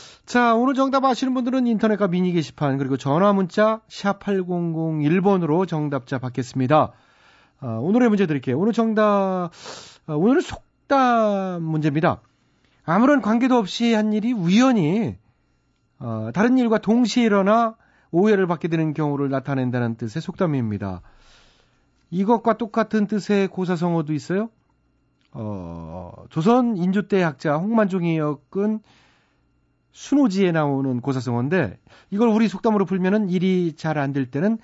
자 0.31 0.55
오늘 0.55 0.75
정답 0.75 1.03
아시는 1.03 1.33
분들은 1.33 1.67
인터넷과 1.67 2.07
미니 2.07 2.31
게시판 2.31 2.77
그리고 2.77 2.95
전화 2.95 3.33
문자 3.33 3.81
샵 3.89 4.17
8001번으로 4.21 5.67
정답자 5.67 6.19
받겠습니다. 6.19 6.93
아, 7.59 7.67
오늘의 7.67 8.07
문제 8.07 8.25
드릴게요. 8.27 8.57
오늘 8.57 8.71
정답 8.71 9.49
아, 10.05 10.13
오늘은 10.13 10.39
속담 10.39 11.61
문제입니다. 11.63 12.21
아무런 12.85 13.21
관계도 13.21 13.57
없이 13.57 13.93
한 13.93 14.13
일이 14.13 14.31
우연히 14.31 15.17
어, 15.99 16.29
다른 16.33 16.57
일과 16.57 16.77
동시에 16.77 17.25
일어나 17.25 17.75
오해를 18.11 18.47
받게 18.47 18.69
되는 18.69 18.93
경우를 18.93 19.29
나타낸다는 19.29 19.95
뜻의 19.97 20.21
속담입니다. 20.21 21.01
이것과 22.09 22.55
똑같은 22.55 23.05
뜻의 23.05 23.49
고사성어도 23.49 24.13
있어요. 24.13 24.49
어, 25.33 26.13
조선 26.29 26.77
인조 26.77 27.09
때 27.09 27.21
학자 27.21 27.57
홍만종이 27.57 28.17
엮은 28.17 28.79
순오지에 29.91 30.51
나오는 30.51 31.01
고사성어인데 31.01 31.77
이걸 32.11 32.29
우리 32.29 32.47
속담으로 32.47 32.85
풀면은 32.85 33.29
일이 33.29 33.73
잘 33.75 33.97
안 33.97 34.13
될 34.13 34.25
때는 34.29 34.57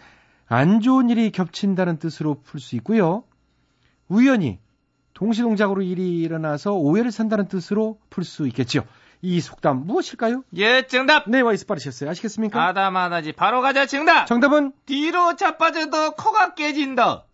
안 0.48 0.80
좋은 0.82 1.10
일이 1.10 1.32
겹친다는 1.32 1.98
뜻으로 2.00 2.42
풀 2.44 2.60
수 2.62 2.76
있고요. 2.78 3.24
우연히 4.08 4.60
동시동작으로 5.14 5.82
일이 5.82 6.20
일어나서 6.20 6.74
오해를 6.74 7.12
산다는 7.12 7.48
뜻으로 7.48 8.00
풀 8.10 8.24
수 8.24 8.48
있겠죠. 8.48 8.84
이 9.22 9.42
속담 9.42 9.88
무엇일까요? 9.88 10.44
예, 10.58 10.84
정답. 10.88 11.28
네, 11.28 11.42
와이스 11.42 11.66
빠르셨어요. 11.66 12.10
아시겠습니까? 12.12 12.68
알다마다지 12.68 13.32
바로 13.34 13.62
가자 13.62 13.86
정답. 13.88 14.28
정답은 14.28 14.72
뒤로 14.86 15.36
자빠져도 15.36 16.12
코가 16.12 16.54
깨진다. 16.54 17.26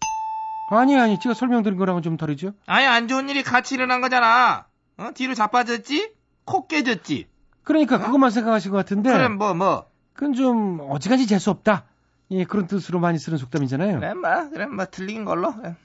아니 0.72 0.98
아니 0.98 1.20
제가 1.20 1.36
설명드린 1.36 1.78
거랑은 1.78 2.02
좀 2.02 2.16
다르죠. 2.18 2.54
아니 2.66 2.86
안 2.88 3.08
좋은 3.08 3.28
일이 3.30 3.44
같이 3.44 3.76
일어난 3.76 4.00
거잖아. 4.02 4.66
어? 4.98 5.10
뒤로 5.14 5.34
자빠졌지? 5.36 6.14
코 6.46 6.68
깨졌지. 6.68 7.28
그러니까 7.64 7.98
그것만 8.00 8.30
생각하신 8.32 8.72
것 8.72 8.78
같은데 8.78 9.12
그럼 9.12 9.38
뭐 9.38 9.54
뭐. 9.54 9.86
그건 10.14 10.34
좀 10.34 10.80
어지간히 10.90 11.26
재수 11.28 11.50
없다. 11.50 11.86
예, 12.32 12.46
그런 12.46 12.68
뜻으로 12.68 13.00
많이 13.00 13.20
쓰는 13.20 13.38
속담이잖아요. 13.38 14.00
그래 14.00 14.14
뭐 14.14 14.50
그래 14.50 14.66
뭐 14.66 14.86
틀린 14.90 15.26
걸로. 15.26 15.54
예. 15.66 15.76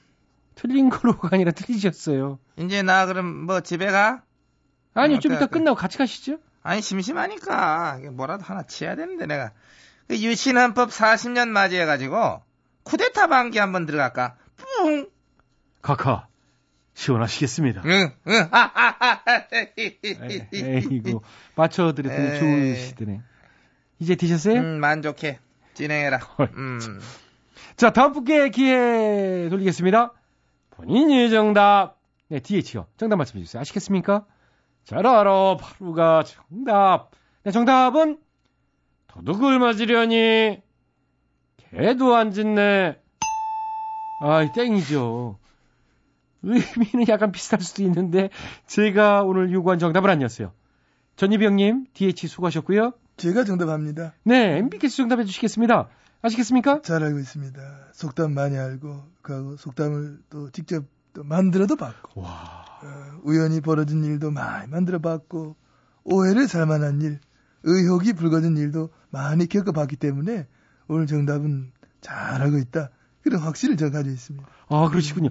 틀린 0.55 0.89
거로가 0.89 1.29
아니라 1.31 1.51
틀리셨어요. 1.51 2.37
이제 2.57 2.81
나 2.81 3.05
그럼 3.05 3.45
뭐 3.45 3.61
집에 3.61 3.87
가? 3.87 4.23
아니요, 4.93 5.17
어, 5.17 5.19
좀 5.19 5.29
그래, 5.29 5.37
이따 5.37 5.45
그래. 5.47 5.59
끝나고 5.59 5.77
같이 5.77 5.97
가시죠. 5.97 6.37
아니 6.61 6.81
심심하니까 6.81 7.99
뭐라도 8.11 8.43
하나 8.43 8.63
치야 8.63 8.95
되는데 8.95 9.25
내가 9.25 9.51
그 10.07 10.17
유신헌법 10.19 10.89
40년 10.89 11.47
맞이해가지고 11.49 12.41
쿠데타 12.83 13.27
반기 13.27 13.59
한번 13.59 13.85
들어갈까? 13.85 14.35
뿡. 14.57 15.09
카카 15.81 16.27
시원하시겠습니다. 16.93 17.83
응, 17.85 18.11
응, 18.27 18.47
하하하. 18.51 19.21
에- 19.81 20.49
에이구 20.53 21.21
맞춰드렸더니 21.55 22.27
에이. 22.33 22.39
좋으시더네. 22.39 23.21
이제 23.99 24.15
드셨어요? 24.15 24.59
음, 24.59 24.79
만족해. 24.79 25.39
진행해라. 25.73 26.19
음. 26.55 26.99
자 27.77 27.91
다음 27.91 28.11
분께 28.13 28.49
기회 28.49 29.47
돌리겠습니다. 29.49 30.13
본인이 30.71 31.29
정답. 31.29 31.97
네 32.27 32.39
DH요. 32.39 32.87
정답 32.97 33.15
말씀해 33.17 33.43
주세요. 33.43 33.61
아시겠습니까? 33.61 34.25
잘 34.83 35.05
알아 35.05 35.57
바로가 35.57 36.23
정답. 36.23 37.11
네 37.43 37.51
정답은 37.51 38.17
도둑을 39.07 39.59
맞으려니 39.59 40.61
개도 41.57 42.15
안 42.15 42.31
짖네. 42.31 42.99
아 44.19 44.45
땡이죠. 44.51 45.39
의미는 46.43 47.07
약간 47.07 47.31
비슷할 47.31 47.61
수도 47.61 47.83
있는데 47.83 48.29
제가 48.67 49.23
오늘 49.23 49.51
요구한 49.51 49.79
정답은 49.79 50.09
아니었어요. 50.09 50.51
전희병님 51.15 51.87
DH 51.93 52.27
수고하셨고요. 52.27 52.93
제가 53.17 53.43
정답합니다. 53.43 54.13
네 54.23 54.57
MB께서 54.57 54.95
정답해 54.95 55.25
주시겠습니다. 55.25 55.89
아시겠습니까? 56.21 56.81
잘 56.81 57.03
알고 57.03 57.19
있습니다. 57.19 57.61
속담 57.93 58.33
많이 58.33 58.57
알고 58.57 59.03
그 59.21 59.55
속담을 59.59 60.19
또 60.29 60.49
직접 60.51 60.85
또 61.13 61.23
만들어도 61.23 61.75
봤고 61.75 62.21
와. 62.21 62.65
어, 62.81 63.19
우연히 63.23 63.61
벌어진 63.61 64.03
일도 64.03 64.31
많이 64.31 64.69
만들어 64.69 64.99
봤고 64.99 65.55
오해를 66.03 66.47
살 66.47 66.65
만한 66.65 67.01
일, 67.01 67.19
의혹이 67.63 68.13
불거진 68.13 68.57
일도 68.57 68.89
많이 69.09 69.47
겪어봤기 69.47 69.97
때문에 69.97 70.47
오늘 70.87 71.07
정답은 71.07 71.71
잘 72.01 72.41
알고 72.41 72.57
있다. 72.57 72.89
그런 73.21 73.41
확신을 73.41 73.77
제가 73.77 73.91
가지고 73.91 74.13
있습니다. 74.13 74.47
아 74.69 74.89
그러시군요. 74.89 75.29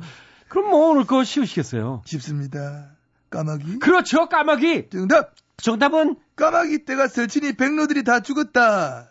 그럼 0.48 0.70
뭐 0.70 0.90
오늘 0.90 1.04
거 1.04 1.24
쉬우시겠어요? 1.24 2.02
쉽습니다. 2.06 2.96
까마귀 3.30 3.78
그렇죠 3.78 4.28
까마귀. 4.28 4.88
정답. 4.90 5.34
정답은 5.58 6.16
까마귀 6.36 6.84
때가 6.84 7.08
설치니 7.08 7.54
백로들이 7.54 8.04
다 8.04 8.20
죽었다. 8.20 9.10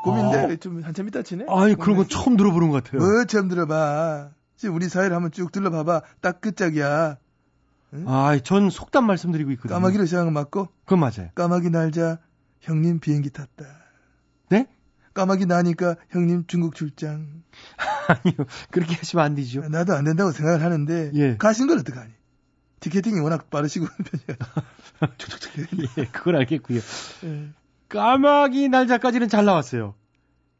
고민돼 0.00 0.38
아. 0.38 0.56
좀 0.56 0.82
한참 0.82 1.08
있다 1.08 1.22
치네. 1.22 1.46
아니 1.48 1.74
그런 1.74 1.96
건 1.96 2.08
처음 2.08 2.36
들어보는 2.36 2.70
것 2.70 2.84
같아요. 2.84 3.00
뭐 3.00 3.24
처음 3.24 3.48
들어봐. 3.48 4.30
지금 4.56 4.74
우리 4.74 4.88
사회를 4.88 5.14
한번 5.14 5.30
쭉 5.32 5.50
둘러봐봐. 5.50 6.02
딱 6.20 6.40
끝짝이야. 6.40 7.16
아, 8.06 8.38
전 8.42 8.70
속담 8.70 9.06
말씀드리고 9.06 9.50
있거든요. 9.52 9.74
까마귀로 9.74 10.04
시작한 10.06 10.26
거 10.26 10.30
맞고 10.32 10.68
그건 10.84 11.00
맞아요. 11.00 11.30
까마귀 11.34 11.70
날자 11.70 12.18
형님 12.60 13.00
비행기 13.00 13.30
탔다. 13.30 13.64
네? 14.50 14.66
까마귀 15.14 15.46
나니까 15.46 15.96
형님 16.10 16.44
중국 16.46 16.74
출장. 16.74 17.42
아니요 18.08 18.46
그렇게 18.70 18.94
하시면 18.96 19.24
안 19.24 19.34
되죠. 19.34 19.60
나도 19.68 19.94
안 19.94 20.04
된다고 20.04 20.32
생각을 20.32 20.62
하는데 20.62 21.10
예. 21.14 21.36
가신 21.36 21.66
건 21.66 21.78
어떡하니? 21.78 22.10
티켓팅이 22.80 23.20
워낙 23.20 23.50
빠르시고 23.50 23.86
예, 25.98 26.04
그걸 26.06 26.36
알겠고요. 26.36 26.80
예. 27.24 27.48
까마귀 27.88 28.68
날짜까지는 28.68 29.28
잘 29.28 29.44
나왔어요. 29.44 29.94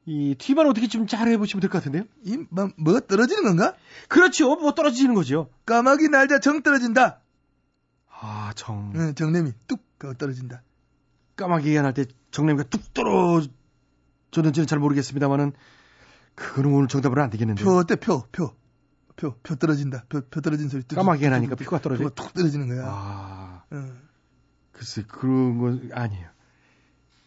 이 0.04 0.34
뒤만 0.36 0.66
어떻게 0.66 0.88
좀 0.88 1.06
잘 1.06 1.28
해보시면 1.28 1.60
될 1.60 1.70
것 1.70 1.78
같은데요? 1.78 2.04
이, 2.24 2.38
뭐, 2.50 2.68
뭐 2.76 3.00
떨어지는 3.00 3.44
건가? 3.44 3.74
그렇죠. 4.08 4.54
뭐 4.56 4.74
떨어지는 4.74 5.14
거죠. 5.14 5.48
까마귀 5.66 6.08
날자 6.08 6.40
정 6.40 6.62
떨어진다. 6.62 7.20
아, 8.10 8.52
정. 8.54 8.92
응, 8.96 9.14
정nem이 9.14 9.52
뚝 9.66 9.80
떨어진다. 10.18 10.62
까마귀가 11.36 11.82
날 11.82 11.94
때 11.94 12.04
정냄이가 12.30 12.64
뚝 12.64 12.92
떨어 12.94 13.42
졌는지는 14.32 14.66
잘 14.66 14.80
모르겠습니다만은 14.80 15.52
그거는 16.34 16.72
오늘 16.72 16.88
정답으로 16.88 17.22
안 17.22 17.30
되겠는데요. 17.30 17.64
표 17.64 17.76
어때? 17.76 17.94
표, 17.96 18.24
표. 18.32 18.54
표, 19.14 19.34
표 19.42 19.54
떨어진다. 19.54 20.04
표, 20.08 20.22
표 20.22 20.40
떨어진 20.40 20.68
소리. 20.68 20.82
뚝, 20.82 20.96
까마귀가 20.96 21.28
뚝, 21.28 21.34
나니까 21.34 21.54
뚝, 21.54 21.64
표가 21.64 21.80
떨어져. 21.80 22.02
표가 22.02 22.14
툭 22.14 22.34
떨어지는 22.34 22.68
거야. 22.68 22.82
아, 22.86 23.62
응, 23.72 24.00
글쎄 24.72 25.04
그런 25.06 25.58
건 25.58 25.90
아니에요. 25.92 26.28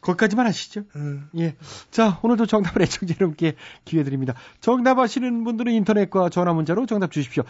거기까지만 0.02 0.46
하시죠. 0.48 0.84
응. 0.96 1.30
예. 1.38 1.56
자, 1.92 2.20
오늘도 2.22 2.46
정답을 2.46 2.82
애청자 2.84 3.16
여러분께 3.16 3.56
기회 3.86 4.04
드립니다. 4.04 4.34
정답 4.60 5.00
아시는 5.00 5.44
분들은 5.44 5.72
인터넷과 5.74 6.30
전화 6.30 6.54
문자로 6.54 6.86
정답 6.86 7.12
주십시오. 7.12 7.44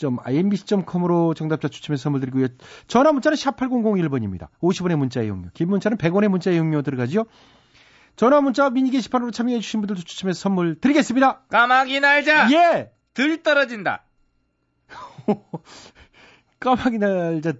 www.imbc.com으로 0.00 1.34
정답자 1.34 1.68
추첨해서 1.68 2.04
선물 2.04 2.20
드리고요. 2.20 2.48
전화 2.86 3.12
문자는 3.12 3.36
샵 3.36 3.56
8001번입니다. 3.56 4.48
50원의 4.60 4.96
문자 4.96 5.22
이용료. 5.22 5.50
긴 5.54 5.68
문자는 5.68 5.98
100원의 5.98 6.28
문자 6.28 6.50
이용료 6.50 6.82
들어가죠. 6.82 7.26
전화 8.16 8.40
문자 8.40 8.70
미니 8.70 8.90
게시판으로 8.90 9.30
참여해 9.30 9.60
주신 9.60 9.80
분들도 9.80 10.02
추첨해서 10.02 10.40
선물 10.40 10.80
드리겠습니다. 10.80 11.42
까마귀 11.48 12.00
날자. 12.00 12.50
예! 12.52 12.92
들 13.14 13.42
떨어진다. 13.42 14.04
까마귀 16.60 16.98
날자 16.98 17.52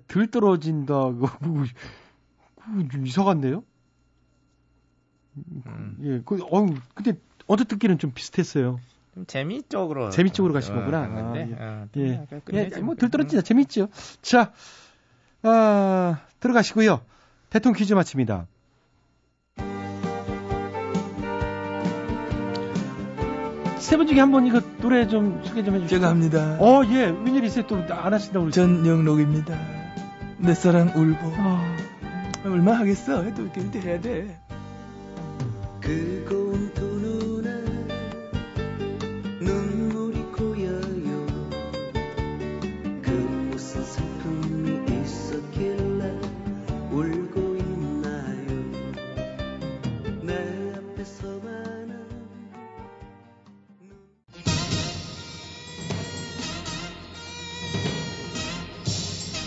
들좀 2.79 3.07
이상한데요? 3.07 3.65
예, 6.03 6.21
그, 6.25 6.43
어, 6.43 6.67
근데 6.95 7.19
언뜻 7.47 7.69
듣기는 7.69 7.99
좀 7.99 8.13
비슷했어요. 8.13 8.81
좀 9.15 9.27
재미 9.27 9.63
쪽으로. 9.69 10.11
재미 10.11 10.31
쪽으로 10.31 10.55
가신 10.55 10.75
거구나. 10.75 11.09
근데, 11.09 11.57
아, 11.59 11.65
어, 11.85 11.89
예, 11.97 12.13
약간 12.15 12.27
예, 12.31 12.41
끝내지 12.45 12.77
뭐 12.77 12.87
뭐. 12.87 12.95
들떨어지자 12.95 13.43
재밌죠. 13.43 13.89
자, 14.23 14.53
아, 15.43 16.21
들어가시고요. 16.41 17.01
대통령 17.51 17.77
퀴즈 17.79 17.93
마칩니다. 17.95 18.47
세 23.79 23.97
분 23.97 24.07
중에 24.07 24.21
한 24.21 24.31
분 24.31 24.47
이거 24.47 24.61
노래 24.81 25.07
좀 25.09 25.41
소개 25.45 25.65
좀 25.65 25.75
해주시죠. 25.75 25.97
제가 25.97 26.09
합니다. 26.11 26.57
어, 26.61 26.83
예, 26.91 27.07
웬일 27.07 27.43
있어요? 27.45 27.67
또 27.67 27.77
안 27.91 28.13
하신다고 28.13 28.45
그러죠? 28.47 28.61
전영록입니다. 28.63 29.59
내 30.39 30.55
사랑 30.55 30.89
울보. 30.95 31.33
아, 31.37 31.77
얼마 32.45 32.79
하겠어? 32.79 33.23
해도 33.23 33.43
이렇게 33.57 33.81
해야 33.81 34.01
돼. 34.01 34.39
그고 35.81 36.50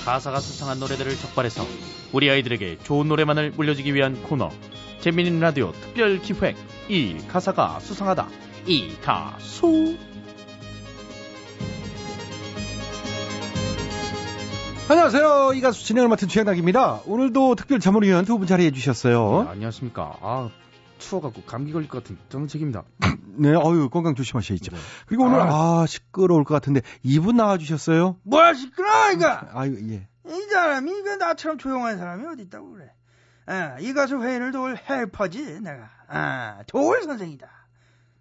가사가 0.06 0.40
수상한 0.40 0.80
노래들을 0.80 1.16
적발해서 1.16 1.66
우리 2.12 2.30
아이들에게 2.30 2.80
좋은 2.80 3.08
노래만을 3.08 3.52
물려주기 3.52 3.94
위한 3.96 4.22
코너 4.24 4.50
재미있는 5.00 5.40
라디오 5.40 5.72
특별 5.72 6.20
기획 6.22 6.58
이 6.90 7.18
가사가 7.30 7.80
수상하다 7.80 8.28
이 8.68 8.96
가수 9.02 9.98
안녕하세요. 14.90 15.54
이 15.56 15.62
가수 15.62 15.86
진행을 15.86 16.10
맡은 16.10 16.28
최양락입니다. 16.28 17.02
오늘도 17.06 17.56
특별 17.56 17.80
자문위원 17.80 18.26
두 18.26 18.38
분 18.38 18.46
자리해 18.48 18.72
주셨어요. 18.72 19.44
네, 19.44 19.50
안녕하십니까 19.52 20.18
아 20.22 20.50
추워갖고 21.04 21.44
감기 21.44 21.72
걸릴 21.72 21.88
것 21.88 22.04
같은 22.04 22.18
저는 22.30 22.48
책임다 22.48 22.84
네, 23.38 23.50
어유 23.50 23.90
건강 23.90 24.16
조심하셔야죠. 24.16 24.72
네. 24.72 24.78
그리고 25.08 25.26
오늘 25.26 25.40
아, 25.42 25.86
시끄러울 25.88 26.44
것 26.44 26.54
같은데 26.54 26.82
이분 27.02 27.38
나와 27.38 27.58
주셨어요. 27.58 28.18
뭐야 28.24 28.54
시끄러 28.54 29.12
이거 29.12 29.28
아유 29.54 29.78
예. 29.90 30.08
이 30.26 30.42
사람이 30.52 30.92
이거 31.00 31.16
나처럼 31.18 31.58
조용한 31.58 31.98
사람이 31.98 32.26
어디 32.28 32.44
있다고 32.44 32.72
그래 32.72 32.92
아, 33.46 33.78
이 33.80 33.92
가수 33.94 34.22
회의를 34.22 34.52
도울 34.52 34.78
helper지 34.78 35.60
내가 35.62 35.90
아, 36.08 36.64
도울 36.68 37.04
선생이다 37.04 37.50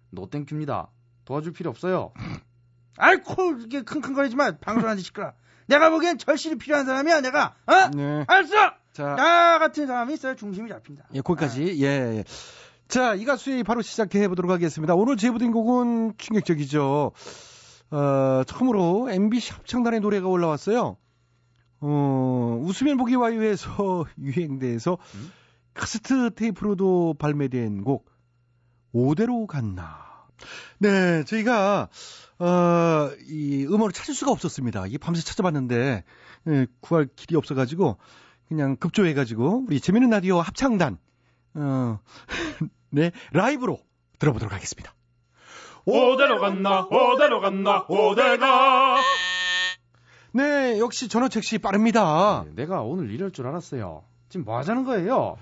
no 0.09 0.29
thank 0.29 0.50
you입니다 0.50 0.89
도와줄 1.25 1.53
필요 1.53 1.69
없어요 1.69 2.11
아이코 2.97 3.53
이게 3.59 3.83
킁킁거리지 3.83 4.35
마 4.35 4.51
방송하지 4.51 5.01
시끄러 5.01 5.33
내가 5.67 5.89
보기엔 5.89 6.17
절실히 6.17 6.57
필요한 6.57 6.85
사람이야 6.85 7.21
내가 7.21 7.55
어? 7.65 7.89
네. 7.95 8.25
알았어 8.27 8.73
자, 8.93 9.15
나 9.15 9.57
같은 9.59 9.87
사람이 9.87 10.13
있어야 10.13 10.35
중심이 10.35 10.69
잡힌다 10.69 11.05
예, 11.13 11.21
거기까지. 11.21 11.83
예, 11.83 12.17
예. 12.17 12.23
자, 12.93 13.15
이 13.15 13.25
가수의 13.25 13.63
바로 13.63 13.81
시작해 13.81 14.27
보도록 14.27 14.51
하겠습니다. 14.51 14.93
오늘 14.93 15.17
제보된 15.17 15.51
곡은 15.51 16.13
충격적이죠. 16.19 17.11
어, 17.89 18.43
처음으로 18.45 19.09
MBC 19.09 19.53
합창단의 19.53 19.99
노래가 19.99 20.27
올라왔어요. 20.27 20.97
어, 21.79 22.59
웃으면 22.61 22.97
보기 22.97 23.15
와요에서 23.15 24.05
유행돼서 24.21 24.99
카세트 25.73 26.35
테이프로도 26.35 27.15
발매된 27.17 27.83
곡, 27.83 28.05
오대로 28.91 29.47
갔나. 29.47 30.27
네, 30.77 31.23
저희가, 31.23 31.89
어, 32.37 33.09
이 33.27 33.65
음원을 33.65 33.91
찾을 33.91 34.13
수가 34.13 34.29
없었습니다. 34.29 34.85
이게 34.85 34.99
밤새 34.99 35.23
찾아봤는데, 35.23 36.03
예, 36.47 36.67
구할 36.79 37.09
길이 37.15 37.37
없어가지고, 37.37 37.97
그냥 38.49 38.75
급조해가지고, 38.75 39.63
우리 39.65 39.79
재밌는 39.79 40.11
라디오 40.11 40.39
합창단, 40.41 40.99
어, 41.55 41.99
네, 42.93 43.11
라이브로 43.31 43.79
들어보도록 44.19 44.53
하겠습니다. 44.53 44.93
오대로 45.85 46.39
갔나 46.39 46.85
오대로 46.85 47.41
갔나 47.41 47.85
오대가 47.89 48.97
네, 50.31 50.79
역시 50.79 51.09
전호책 51.09 51.43
씨 51.43 51.57
빠릅니다. 51.57 52.45
내가 52.55 52.81
오늘 52.83 53.09
이럴 53.09 53.31
줄 53.31 53.47
알았어요. 53.47 54.03
지금 54.29 54.45
뭐 54.45 54.57
하자는 54.59 54.83
거예요? 54.83 55.37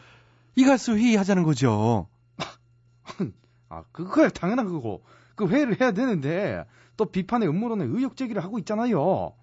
이 0.55 0.63
가수 0.63 0.95
회의하자는 0.95 1.43
거죠. 1.43 2.07
아, 3.69 3.83
그거야 3.91 4.29
당연한 4.29 4.67
거고. 4.69 5.03
그 5.35 5.47
회의를 5.47 5.79
해야 5.81 5.91
되는데 5.91 6.65
또 6.95 7.05
비판의 7.05 7.49
음모론에 7.49 7.83
의혹 7.83 8.15
제기를 8.15 8.41
하고 8.43 8.59
있잖아요. 8.59 9.33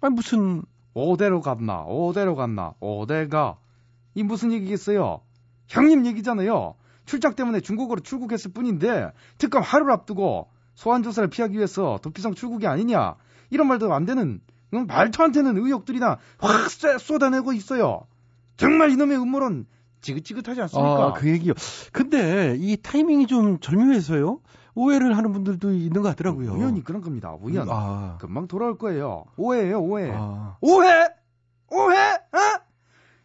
아니 0.00 0.14
무슨 0.14 0.62
오대로 0.94 1.42
갔나 1.42 1.82
오대로 1.82 2.36
갔나 2.36 2.72
오대가 2.80 3.58
이 4.14 4.22
무슨 4.22 4.52
얘기겠어요? 4.52 5.20
형님 5.68 6.06
얘기잖아요. 6.06 6.76
출장 7.04 7.34
때문에 7.34 7.60
중국으로 7.60 8.00
출국했을 8.00 8.52
뿐인데 8.52 9.12
특검 9.38 9.62
하루를 9.62 9.92
앞두고 9.92 10.48
소환 10.74 11.02
조사를 11.02 11.28
피하기 11.28 11.56
위해서 11.56 11.98
도피성 12.02 12.34
출국이 12.34 12.66
아니냐 12.66 13.16
이런 13.50 13.68
말도 13.68 13.92
안 13.92 14.04
되는 14.06 14.40
음, 14.72 14.86
말도 14.86 15.22
안 15.22 15.30
되는 15.32 15.56
의혹들이나 15.56 16.18
확 16.38 16.70
쏟- 16.70 16.98
쏟아내고 16.98 17.52
있어요. 17.52 18.06
정말 18.56 18.90
이놈의 18.90 19.18
음모론 19.18 19.66
지긋지긋하지 20.00 20.60
않습니까? 20.62 21.06
아, 21.06 21.12
그 21.12 21.28
얘기요. 21.28 21.52
근데 21.92 22.56
이 22.58 22.76
타이밍이 22.76 23.26
좀 23.26 23.58
절묘해서요. 23.60 24.40
오해를 24.74 25.16
하는 25.16 25.32
분들도 25.32 25.72
있는 25.72 26.02
것 26.02 26.08
같더라고요. 26.10 26.52
우연히 26.52 26.82
그런 26.82 27.00
겁니다. 27.00 27.34
우연. 27.40 27.68
아, 27.70 28.18
금방 28.20 28.48
돌아올 28.48 28.76
거예요. 28.76 29.24
오해예요, 29.36 29.80
오해. 29.80 30.10
아. 30.12 30.56
오해? 30.60 31.08
오해? 31.70 31.96
어? 31.96 32.60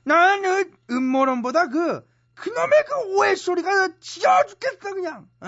나는 0.04 0.72
음모론보다 0.90 1.70
그, 1.70 2.06
그놈의 2.40 2.86
그 2.88 3.18
오해 3.18 3.36
소리가 3.36 3.90
지겨 4.00 4.46
죽겠어, 4.46 4.94
그냥. 4.94 5.28
어? 5.42 5.48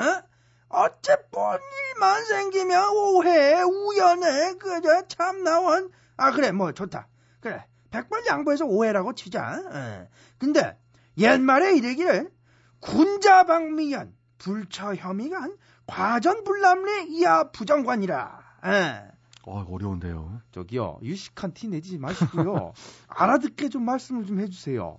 어째 0.69 1.17
뻔 1.31 1.59
일만 1.95 2.25
생기면 2.25 2.89
오해, 2.89 3.61
우연해, 3.61 4.55
그저 4.55 5.07
참 5.07 5.43
나원. 5.43 5.91
아, 6.17 6.31
그래, 6.31 6.51
뭐, 6.51 6.71
좋다. 6.71 7.07
그래, 7.39 7.65
백번 7.89 8.25
양보해서 8.25 8.65
오해라고 8.65 9.13
치자. 9.13 9.61
어. 9.65 10.07
근데, 10.37 10.77
옛말에 11.17 11.75
이르기를, 11.75 12.31
군자방미연, 12.79 14.15
불처 14.37 14.95
혐의가 14.95 15.41
한 15.41 15.57
과전불람리 15.87 17.07
이하 17.09 17.51
부정관이라. 17.51 18.39
예. 18.65 19.11
어, 19.43 19.65
어려운데요. 19.69 20.41
저기요, 20.51 20.99
유식한 21.01 21.53
티 21.53 21.67
내지 21.67 21.97
마시고요. 21.97 22.73
알아듣게 23.07 23.69
좀 23.69 23.83
말씀을 23.83 24.25
좀 24.25 24.39
해주세요. 24.39 24.97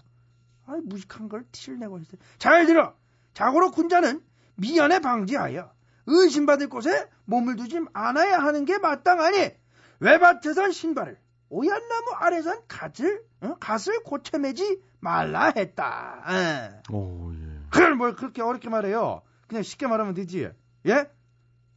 아이, 0.66 0.80
무식한 0.80 1.28
걸 1.28 1.44
티를 1.52 1.78
내고 1.78 1.98
있어요. 1.98 2.20
잘 2.38 2.66
들어! 2.66 2.94
자고로 3.34 3.70
군자는 3.70 4.22
미연에 4.56 5.00
방지하여 5.00 5.72
의심받을 6.06 6.68
곳에 6.68 7.08
몸을 7.24 7.56
두지 7.56 7.80
않아야 7.92 8.38
하는 8.38 8.64
게 8.64 8.78
마땅하니 8.78 9.52
외밭에선 10.00 10.72
신발을 10.72 11.18
오얏나무 11.48 12.14
아래선 12.14 12.62
갓을 12.66 13.24
어? 13.40 13.56
갓을 13.60 14.02
고쳐매지 14.04 14.80
말라 15.00 15.52
했다. 15.54 16.24
예. 16.30 16.92
오, 16.92 17.32
예. 17.34 17.38
그걸 17.70 17.94
뭘 17.94 18.14
그렇게 18.16 18.42
어렵게 18.42 18.68
말해요. 18.68 19.22
그냥 19.46 19.62
쉽게 19.62 19.86
말하면 19.86 20.14
되지. 20.14 20.50
예? 20.86 21.10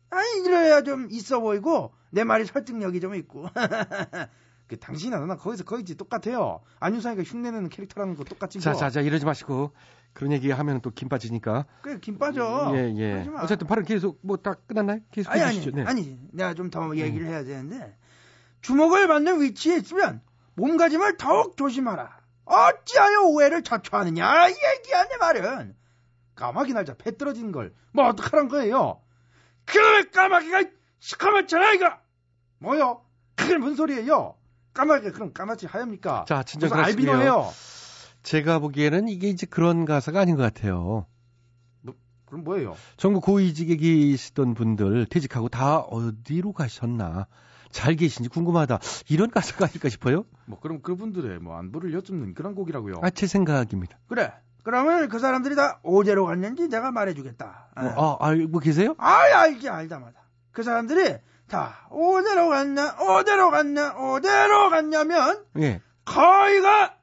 아니 0.10 0.46
이래야 0.46 0.82
좀 0.84 1.08
있어 1.12 1.40
보이고 1.40 1.94
내 2.10 2.24
말이 2.24 2.46
설득력이 2.46 3.00
좀 3.02 3.16
있고. 3.16 3.48
그 4.68 4.78
당신이나 4.80 5.20
나나 5.20 5.36
거기서 5.36 5.64
거기지 5.64 5.96
똑같아요. 5.96 6.62
안윤상이가 6.80 7.24
흉내내는 7.24 7.70
캐릭터라는 7.70 8.16
거 8.16 8.24
똑같지 8.24 8.60
자, 8.60 8.72
뭐. 8.72 8.80
자, 8.80 8.90
자, 8.90 9.02
이러지 9.02 9.26
마시고. 9.26 9.72
그런 10.14 10.32
얘기 10.32 10.50
하면 10.50 10.80
또 10.80 10.92
김 10.92 11.10
빠지니까. 11.10 11.66
그래 11.82 12.00
김 12.02 12.18
빠져. 12.18 12.72
예, 12.74 12.94
예. 12.96 13.24
마. 13.26 13.42
어쨌든 13.44 13.68
발은 13.68 13.84
계속 13.84 14.18
뭐 14.22 14.38
다 14.38 14.54
끝났나요? 14.54 15.00
계속 15.12 15.30
아니 15.32 15.42
아니 15.42 15.58
해주시죠. 15.58 15.76
네. 15.76 15.84
아니 15.86 16.18
내가 16.32 16.54
좀 16.54 16.70
더 16.70 16.96
얘기를 16.96 17.28
해야 17.28 17.44
되는데 17.44 17.98
주목을 18.62 19.08
받는 19.10 19.42
위치에 19.42 19.76
있으면 19.78 20.22
몸가짐을 20.56 21.18
더욱 21.18 21.58
조심하라. 21.58 22.18
어찌하여 22.46 23.24
오해를 23.26 23.62
자초하느냐 23.64 24.48
내 24.48 25.18
말은. 25.20 25.76
까마귀 26.36 26.74
날자 26.74 26.94
배 26.96 27.18
떨어지는 27.18 27.52
걸뭐 27.52 28.08
어떡하란 28.08 28.48
거예요? 28.48 29.02
그 29.66 30.10
까마귀가 30.12 30.64
시커멓잖아 31.00 31.74
이거. 31.74 31.92
뭐요? 32.60 33.02
그게 33.36 33.58
뭔 33.58 33.76
소리예요? 33.76 34.36
까마귀가 34.76 35.12
그럼 35.12 35.34
까맣지 35.34 35.66
하엽니까? 35.66 36.26
자, 36.28 36.44
무슨 36.60 36.78
하시고요. 36.78 36.84
알비노예요. 37.12 37.50
제가 38.22 38.60
보기에는 38.60 39.08
이게 39.08 39.30
이제 39.30 39.46
그런 39.46 39.86
가사가 39.86 40.20
아닌 40.20 40.36
것 40.36 40.44
같아요. 40.44 41.08
그럼 42.26 42.44
뭐예요? 42.44 42.76
전국 42.98 43.24
고위직에 43.24 43.78
계시던 43.78 44.56
분들 44.56 45.06
퇴직하고 45.06 45.48
다 45.48 45.78
어디로 45.80 46.54
가셨나? 46.54 47.28
잘 47.72 47.96
계신지 47.96 48.30
궁금하다. 48.30 48.80
이런 49.10 49.30
가사가 49.30 49.66
아닐까 49.66 49.90
싶어요? 49.90 50.26
뭐 50.46 50.60
그럼 50.60 50.82
그분들의 50.82 51.40
뭐 51.40 51.56
안부를 51.58 51.94
여쭙는 51.94 52.34
그런 52.34 52.56
곡이라고요. 52.56 52.96
아, 53.02 53.10
제 53.10 53.28
생각입니다. 53.28 53.98
그래. 54.08 54.34
그러면 54.64 55.08
그 55.08 55.20
사람들이 55.20 55.56
다 55.56 55.80
어디로 55.84 56.26
갔는지 56.26 56.68
내가 56.68 56.92
말해주겠다. 56.92 57.70
아, 57.76 57.86
어, 57.86 58.18
아, 58.20 58.28
알고 58.28 58.60
계세요? 58.60 58.96
알, 58.98 59.32
알지, 59.32 59.70
알다마다. 59.70 60.25
그 60.56 60.64
사람들이 60.64 61.18
다 61.50 61.86
어디로 61.92 62.48
갔냐, 62.48 62.96
어디로 62.98 63.52
갔냐, 63.52 63.92
어디로 63.98 64.70
갔냐면 64.70 65.46
예. 65.60 65.82
거의가 66.06 66.96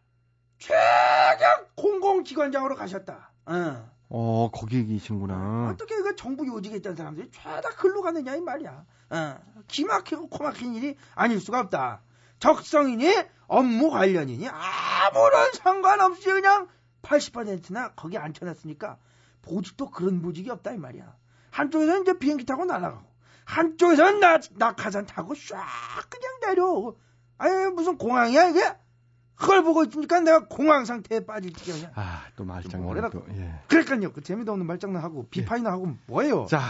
최격 0.59 1.77
공공기관장으로 1.77 2.75
가셨다. 2.75 3.31
어. 3.45 3.93
어, 4.09 4.51
거기 4.53 4.87
계시는구나. 4.87 5.69
어떻게 5.71 5.97
그 5.97 6.17
정부 6.17 6.47
요직에 6.47 6.77
있던 6.77 6.97
사람들이 6.97 7.31
죄다 7.31 7.69
글로 7.77 8.01
가느냐 8.01 8.37
이 8.37 8.41
말이야. 8.41 8.85
어. 9.11 9.38
기막히고 9.69 10.29
코막힌 10.31 10.75
일이 10.75 10.97
아닐 11.15 11.38
수가 11.38 11.61
없다. 11.61 12.01
적성이니 12.38 13.07
업무 13.49 13.91
관련이니 13.91 14.49
아무런 14.49 15.53
상관없이 15.53 16.25
그냥 16.25 16.69
80%나 17.03 17.93
거기 17.93 18.17
앉혀놨으니까 18.17 18.97
보직도 19.43 19.91
그런 19.91 20.23
보직이 20.23 20.49
없다 20.49 20.73
이 20.73 20.79
말이야. 20.79 21.15
한쪽에서는 21.51 22.03
이제 22.03 22.19
비행기 22.19 22.47
타고 22.47 22.65
날아가고 22.65 23.12
한쪽에서는 23.44 24.20
나, 24.20 24.38
낙하산 24.52 25.07
타고 25.07 25.35
쫙 25.35 25.66
그냥 26.09 26.40
내려오고 26.42 26.98
아니 27.38 27.72
무슨 27.72 27.98
공항이야 27.98 28.48
이게? 28.48 28.61
그걸 29.35 29.64
보고 29.64 29.83
있으니까 29.85 30.20
내가 30.20 30.46
공황 30.46 30.85
상태에 30.85 31.24
빠질 31.26 31.52
지경이야. 31.52 31.90
아, 31.96 32.24
또 32.37 32.44
말장난 32.44 33.11
또. 33.11 33.24
예. 33.35 33.55
그러니까요. 33.66 34.12
그 34.12 34.22
재미도 34.22 34.52
없는 34.52 34.66
말장난 34.66 35.02
하고 35.02 35.26
비판이나 35.28 35.72
하고 35.72 35.96
뭐예요? 36.07 36.46
자, 36.46 36.61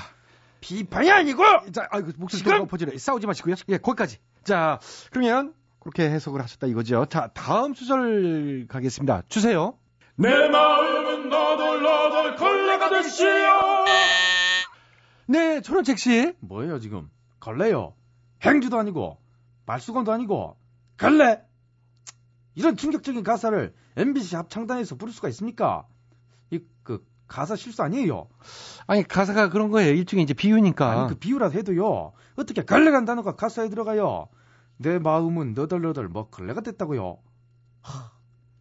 비판이 0.60 1.10
아니고 1.10 1.42
자, 1.72 1.86
아이고 1.90 2.12
목소리 2.16 2.42
좀 2.42 2.66
퍼지네. 2.66 2.96
싸우지 2.96 3.26
마시고요. 3.26 3.56
예, 3.68 3.76
거기까지. 3.76 4.18
자, 4.44 4.78
그러면 5.10 5.52
그렇게 5.80 6.08
해석을 6.08 6.40
하셨다 6.40 6.66
이거죠. 6.68 7.06
자, 7.10 7.28
다음 7.34 7.74
수절 7.74 8.66
가겠습니다. 8.68 9.24
주세요. 9.28 9.76
내 10.14 10.48
마음은 10.48 11.28
너덜너덜 11.28 12.36
걸레가 12.36 12.88
됐시요 12.88 13.84
네, 15.26 15.60
천원책 15.60 15.98
씨. 15.98 16.34
뭐예요 16.40 16.78
지금? 16.78 17.10
걸레요. 17.40 17.94
행주도 18.44 18.78
아니고 18.78 19.18
말수건도 19.66 20.12
아니고 20.12 20.56
걸레. 20.96 21.42
이런 22.54 22.76
충격적인 22.76 23.22
가사를 23.22 23.74
MBC 23.96 24.36
합창단에서 24.36 24.96
부를 24.96 25.12
수가 25.12 25.28
있습니까? 25.28 25.86
이 26.50 26.60
그 26.82 27.04
가사 27.28 27.56
실수 27.56 27.82
아니에요. 27.82 28.28
아니 28.86 29.02
가사가 29.02 29.48
그런 29.48 29.70
거예요. 29.70 29.92
일종의 29.94 30.24
이제 30.24 30.34
비유니까. 30.34 30.90
아니 30.90 31.08
그 31.08 31.14
비유라 31.14 31.48
해도요. 31.48 32.12
어떻게 32.36 32.62
걸레란 32.62 33.06
단어가 33.06 33.36
가사에 33.36 33.70
들어가요? 33.70 34.28
내 34.76 34.98
마음은 34.98 35.54
너덜너덜 35.54 36.08
뭐 36.08 36.28
걸레가 36.28 36.60
됐다고요. 36.60 37.18
하, 37.80 38.11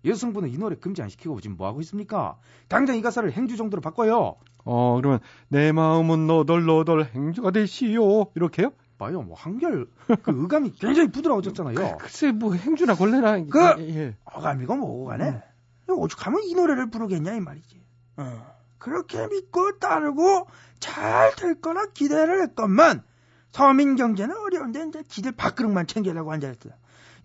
여성분은 0.06 0.50
이 0.50 0.58
노래 0.58 0.76
금지 0.76 1.02
안 1.02 1.10
시키고 1.10 1.40
지금 1.42 1.58
뭐 1.58 1.68
하고 1.68 1.80
있습니까? 1.82 2.38
당장 2.68 2.96
이 2.96 3.02
가사를 3.02 3.30
행주 3.32 3.58
정도로 3.58 3.82
바꿔요. 3.82 4.36
어, 4.66 4.96
그러면 4.98 5.20
내 5.48 5.72
마음은 5.72 6.28
너덜너덜 6.28 7.06
행주가 7.14 7.52
되시오. 7.52 8.28
이렇게요? 8.36 8.72
봐요, 8.98 9.22
뭐 9.24 9.36
한결 9.36 9.88
그 10.22 10.32
의감이 10.42 10.74
굉장히 10.74 11.12
부드러워졌잖아요. 11.12 11.98
글쎄 11.98 12.32
뭐 12.32 12.54
행주나 12.54 12.94
걸레나 12.96 13.44
그- 13.46 13.76
예, 13.80 13.96
예. 13.98 14.16
어감이고 14.26 14.76
뭐고 14.76 15.06
간에 15.06 15.42
오죽하면 15.88 16.42
이 16.44 16.54
노래를 16.54 16.90
부르겠냐 16.92 17.34
이 17.34 17.40
말이지. 17.40 17.82
어. 18.18 18.46
그렇게 18.78 19.28
믿고 19.28 19.80
따르고 19.80 20.48
잘 20.80 21.36
될 21.36 21.60
거나 21.62 21.88
기대를 21.94 22.42
했건만 22.44 23.04
서민 23.52 23.96
경제는 23.96 24.36
어려운데 24.38 24.86
이제 24.88 25.04
지들 25.08 25.32
밥그릇만 25.34 25.86
챙기려고 25.88 26.32
앉아있어요. 26.32 26.74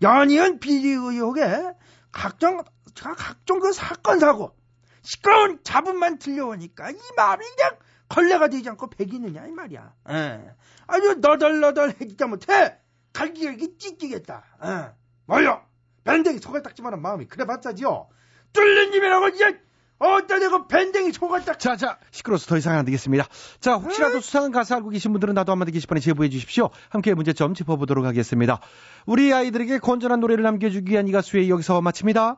연이은 0.01 0.59
비리 0.59 0.89
의혹에 0.89 1.43
각종 2.11 2.63
각종 2.93 3.59
그 3.59 3.71
사건 3.73 4.19
사고 4.19 4.55
시끄러운 5.01 5.59
잡음만 5.63 6.19
들려오니까 6.19 6.91
이 6.91 6.97
마음이 7.15 7.45
그냥 7.55 7.77
걸레가 8.09 8.49
되지 8.49 8.69
않고 8.69 8.89
배기느냐 8.89 9.45
이 9.47 9.51
말이야. 9.51 9.93
예. 10.09 10.51
아주 10.87 11.15
너덜너덜해지다 11.15 12.27
못해 12.27 12.77
갈기갈기 13.13 13.77
찢기겠다. 13.77 14.43
예. 14.63 14.91
뭐요? 15.25 15.65
밴댕이 16.03 16.39
소갈딱지만한 16.39 17.01
마음이 17.01 17.27
그래 17.27 17.45
봤자지요. 17.45 18.09
뚫린 18.53 18.93
입이라고 18.93 19.29
이제 19.29 19.61
어따 19.99 20.37
내가 20.39 20.67
밴댕이 20.67 21.11
속았다 21.11 21.55
자, 21.55 21.75
자, 21.75 21.97
시끄러워서 22.11 22.45
더 22.47 22.57
이상 22.57 22.77
안 22.77 22.85
되겠습니다. 22.85 23.25
자, 23.59 23.75
혹시라도 23.75 24.19
수상한 24.21 24.51
가사 24.51 24.75
알고 24.75 24.89
계신 24.89 25.11
분들은 25.11 25.33
나도 25.33 25.51
한마디 25.51 25.71
게시판에 25.71 25.99
제보해 25.99 26.29
주십시오. 26.29 26.69
함께 26.89 27.13
문제점 27.15 27.53
짚어보도록 27.55 28.05
하겠습니다. 28.05 28.59
우리 29.07 29.33
아이들에게 29.33 29.79
건전한 29.79 30.19
노래를 30.19 30.43
남겨주기 30.43 30.91
위한 30.91 31.07
이 31.07 31.11
가수의 31.11 31.49
여기서 31.49 31.81
마칩니다. 31.81 32.37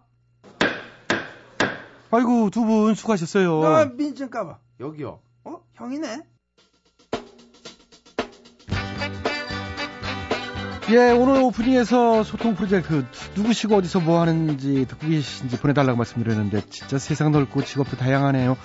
아이고, 2.12 2.50
두 2.50 2.66
분 2.66 2.96
수고하셨어요. 2.96 3.64
아, 3.66 3.86
민증 3.86 4.30
까봐. 4.30 4.58
여기요. 4.80 5.20
어? 5.44 5.58
형이네? 5.76 6.22
예, 10.92 11.12
오늘 11.12 11.40
오프닝에서 11.44 12.24
소통 12.24 12.56
프로젝트 12.56 13.06
누구시고 13.36 13.76
어디서 13.76 14.00
뭐 14.00 14.20
하는지 14.22 14.88
듣고 14.88 15.08
계신지 15.08 15.60
보내달라고 15.60 15.96
말씀드렸는데 15.98 16.62
진짜 16.68 16.98
세상 16.98 17.32
넓고 17.32 17.64
직업도 17.64 17.96
다양하네요. 17.96 18.58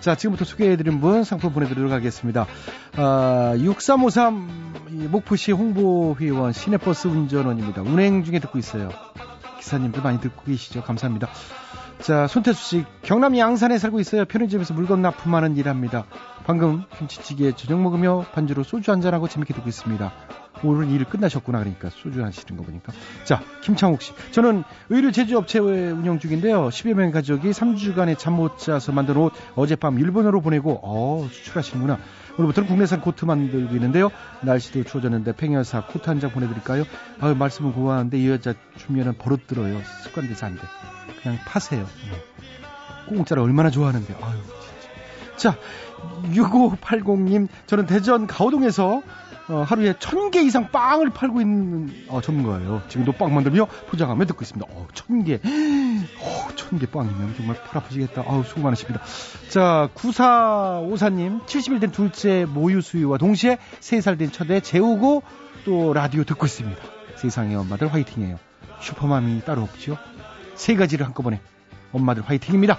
자, 0.00 0.14
지금부터 0.14 0.44
소개해드린 0.44 1.00
분 1.00 1.24
상품 1.24 1.54
보내드리도록 1.54 1.90
하겠습니다. 1.90 2.46
아, 2.96 3.54
6353이 3.56 5.08
목포시 5.08 5.52
홍보회원 5.52 6.52
시내버스 6.52 7.08
운전원입니다. 7.08 7.80
운행 7.80 8.24
중에 8.24 8.40
듣고 8.40 8.58
있어요. 8.58 8.90
기사님들 9.58 10.02
많이 10.02 10.20
듣고 10.20 10.42
계시죠? 10.44 10.82
감사합니다. 10.82 11.28
자, 12.02 12.26
손태수 12.26 12.62
씨, 12.64 12.84
경남 13.02 13.36
양산에 13.36 13.76
살고 13.78 14.00
있어요. 14.00 14.24
편의점에서 14.24 14.72
물건 14.72 15.02
납품하는 15.02 15.56
일 15.56 15.68
합니다. 15.68 16.04
방금 16.44 16.84
김치찌개 16.98 17.52
저녁 17.52 17.80
먹으며 17.82 18.24
반주로 18.32 18.62
소주 18.62 18.90
한잔하고 18.90 19.28
재밌게 19.28 19.52
듣고 19.54 19.68
있습니다. 19.68 20.10
오늘 20.64 20.90
일 20.90 21.04
끝나셨구나 21.04 21.58
그러니까 21.58 21.90
소주 21.90 22.24
하시는 22.24 22.56
거 22.56 22.64
보니까. 22.64 22.92
자 23.24 23.42
김창욱 23.62 24.02
씨 24.02 24.12
저는 24.32 24.64
의류 24.88 25.12
제조업체 25.12 25.58
운영 25.58 26.18
중인데요. 26.18 26.68
10여 26.68 26.94
명의 26.94 27.12
가족이 27.12 27.50
3주간의 27.50 28.18
잠 28.18 28.34
못 28.34 28.58
자서 28.58 28.92
만든 28.92 29.16
옷 29.18 29.32
어젯밤 29.54 29.98
일본으로 29.98 30.40
보내고 30.40 30.80
어 30.82 31.28
수출하시는구나. 31.30 31.98
오늘부터는 32.38 32.68
국내산 32.68 33.00
코트 33.00 33.24
만들고 33.26 33.74
있는데요. 33.76 34.10
날씨도 34.40 34.84
추워졌는데 34.84 35.32
팽여사 35.36 35.86
코트 35.86 36.08
한 36.08 36.18
장 36.20 36.30
보내드릴까요? 36.30 36.84
아유 37.20 37.34
말씀은 37.34 37.72
고마운데 37.72 38.18
이 38.18 38.28
여자 38.28 38.54
주면은 38.78 39.16
버릇 39.18 39.46
들어요. 39.46 39.78
습관돼서 40.04 40.46
안 40.46 40.56
돼 40.56 40.62
그냥 41.22 41.38
파세요 41.44 41.84
네. 42.10 43.14
공짜를 43.14 43.42
얼마나 43.42 43.70
좋아하는데 43.70 44.14
아유 44.20 44.38
진짜. 45.36 45.52
자 45.52 45.58
6580님 46.32 47.48
저는 47.66 47.86
대전 47.86 48.26
가오동에서 48.26 49.02
어, 49.48 49.64
하루에 49.66 49.94
천 49.98 50.30
개 50.30 50.42
이상 50.42 50.70
빵을 50.70 51.10
팔고 51.10 51.40
있는 51.40 51.92
어, 52.06 52.20
전문가예요. 52.20 52.82
지금도 52.88 53.12
빵 53.12 53.34
만들며 53.34 53.66
포장하며 53.88 54.26
듣고 54.26 54.42
있습니다. 54.42 54.64
어, 54.70 54.86
천 54.94 55.24
개. 55.24 55.34
어, 55.34 56.48
천개 56.54 56.86
빵이면 56.86 57.34
정말 57.36 57.56
팔 57.56 57.78
아프시겠다. 57.82 58.22
아우, 58.28 58.44
수고 58.44 58.60
많으십니다. 58.60 59.00
자, 59.48 59.88
9454님, 59.96 61.44
70일 61.46 61.80
된 61.80 61.90
둘째 61.90 62.44
모유 62.48 62.80
수유와 62.80 63.18
동시에 63.18 63.58
3살 63.80 64.18
된 64.18 64.30
첫애 64.30 64.60
재우고 64.60 65.24
또 65.64 65.92
라디오 65.94 66.22
듣고 66.22 66.46
있습니다. 66.46 66.80
세상의 67.16 67.56
엄마들 67.56 67.92
화이팅이에요. 67.92 68.38
슈퍼맘이 68.80 69.40
따로 69.44 69.62
없죠. 69.62 69.98
세 70.60 70.76
가지를 70.76 71.06
한꺼번에. 71.06 71.40
엄마들 71.90 72.22
화이팅입니다. 72.22 72.78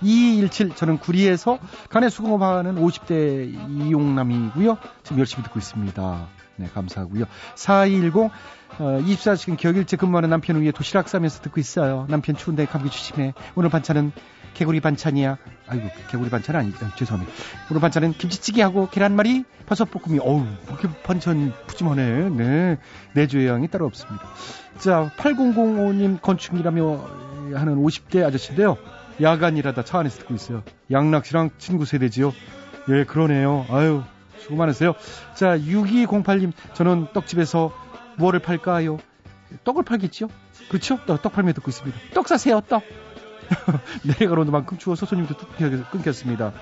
2217 0.00 0.74
저는 0.74 0.98
구리에서 0.98 1.58
간의 1.90 2.10
수공업하는 2.10 2.76
50대 2.76 3.52
이용남이고요. 3.68 4.78
지금 5.02 5.18
열심히 5.18 5.44
듣고 5.44 5.58
있습니다. 5.58 6.28
네, 6.56 6.68
감사하고요. 6.72 7.26
4210 7.54 8.30
어, 8.78 9.00
24시간 9.02 9.58
격일제 9.58 9.98
근무하는 9.98 10.30
남편을 10.30 10.62
위해 10.62 10.72
도시락 10.72 11.08
싸면서 11.10 11.42
듣고 11.42 11.60
있어요. 11.60 12.06
남편 12.08 12.34
추운데 12.34 12.64
감기 12.64 12.88
조심해. 12.88 13.34
오늘 13.54 13.68
반찬은 13.68 14.12
개구리 14.58 14.80
반찬이야. 14.80 15.38
아이고, 15.68 15.88
개구리 16.10 16.30
반찬 16.30 16.56
아니, 16.56 16.72
아, 16.82 16.92
죄송합니다. 16.96 17.32
오늘 17.70 17.80
반찬은 17.80 18.12
김치찌개하고 18.14 18.88
계란말이, 18.90 19.44
버섯볶음이, 19.66 20.18
어우, 20.18 20.44
이렇게 20.66 20.88
반찬 21.04 21.52
푸짐하네. 21.68 22.30
네. 22.30 22.78
내조의 23.14 23.46
양이 23.46 23.68
따로 23.68 23.86
없습니다. 23.86 24.26
자, 24.78 25.12
8005님 25.16 26.20
건축이라며 26.20 27.08
하는 27.54 27.76
50대 27.76 28.24
아저씨인데요. 28.24 28.76
야간 29.22 29.56
일하다 29.56 29.84
차 29.84 30.00
안에서 30.00 30.18
듣고 30.18 30.34
있어요. 30.34 30.64
양락씨랑 30.90 31.50
친구 31.58 31.84
세대지요. 31.84 32.32
예, 32.88 33.04
그러네요. 33.04 33.64
아유, 33.70 34.02
수고 34.40 34.56
많으세요. 34.56 34.94
자, 35.34 35.56
6208님, 35.56 36.52
저는 36.74 37.08
떡집에서 37.12 37.72
뭐를 38.16 38.40
팔까요? 38.40 38.98
떡을 39.62 39.84
팔겠지요? 39.84 40.28
그렇죠? 40.68 40.98
떡, 41.06 41.22
떡 41.22 41.32
팔며 41.32 41.52
듣고 41.52 41.70
있습니다. 41.70 41.96
떡 42.12 42.26
사세요, 42.26 42.60
떡. 42.68 42.82
내려가는 44.04 44.50
만큼 44.50 44.78
추워서 44.78 45.06
손님도 45.06 45.36
뚝 45.36 45.56
끊겼습니다. 45.90 46.52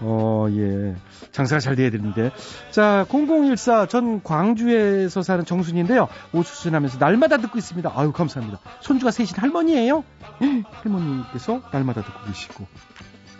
어, 0.00 0.46
예. 0.50 0.94
장사가 1.32 1.60
잘 1.60 1.76
돼야 1.76 1.90
되는데. 1.90 2.30
자, 2.70 3.06
0014, 3.08 3.86
전 3.86 4.22
광주에서 4.22 5.22
사는 5.22 5.44
정순인데요. 5.44 6.08
오수순하면서 6.32 6.98
날마다 6.98 7.38
듣고 7.38 7.58
있습니다. 7.58 7.92
아유, 7.94 8.12
감사합니다. 8.12 8.60
손주가 8.80 9.10
셋인 9.10 9.30
할머니예요 9.36 10.04
할머니께서 10.82 11.62
날마다 11.72 12.02
듣고 12.02 12.26
계시고. 12.26 12.66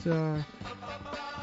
자, 0.05 0.37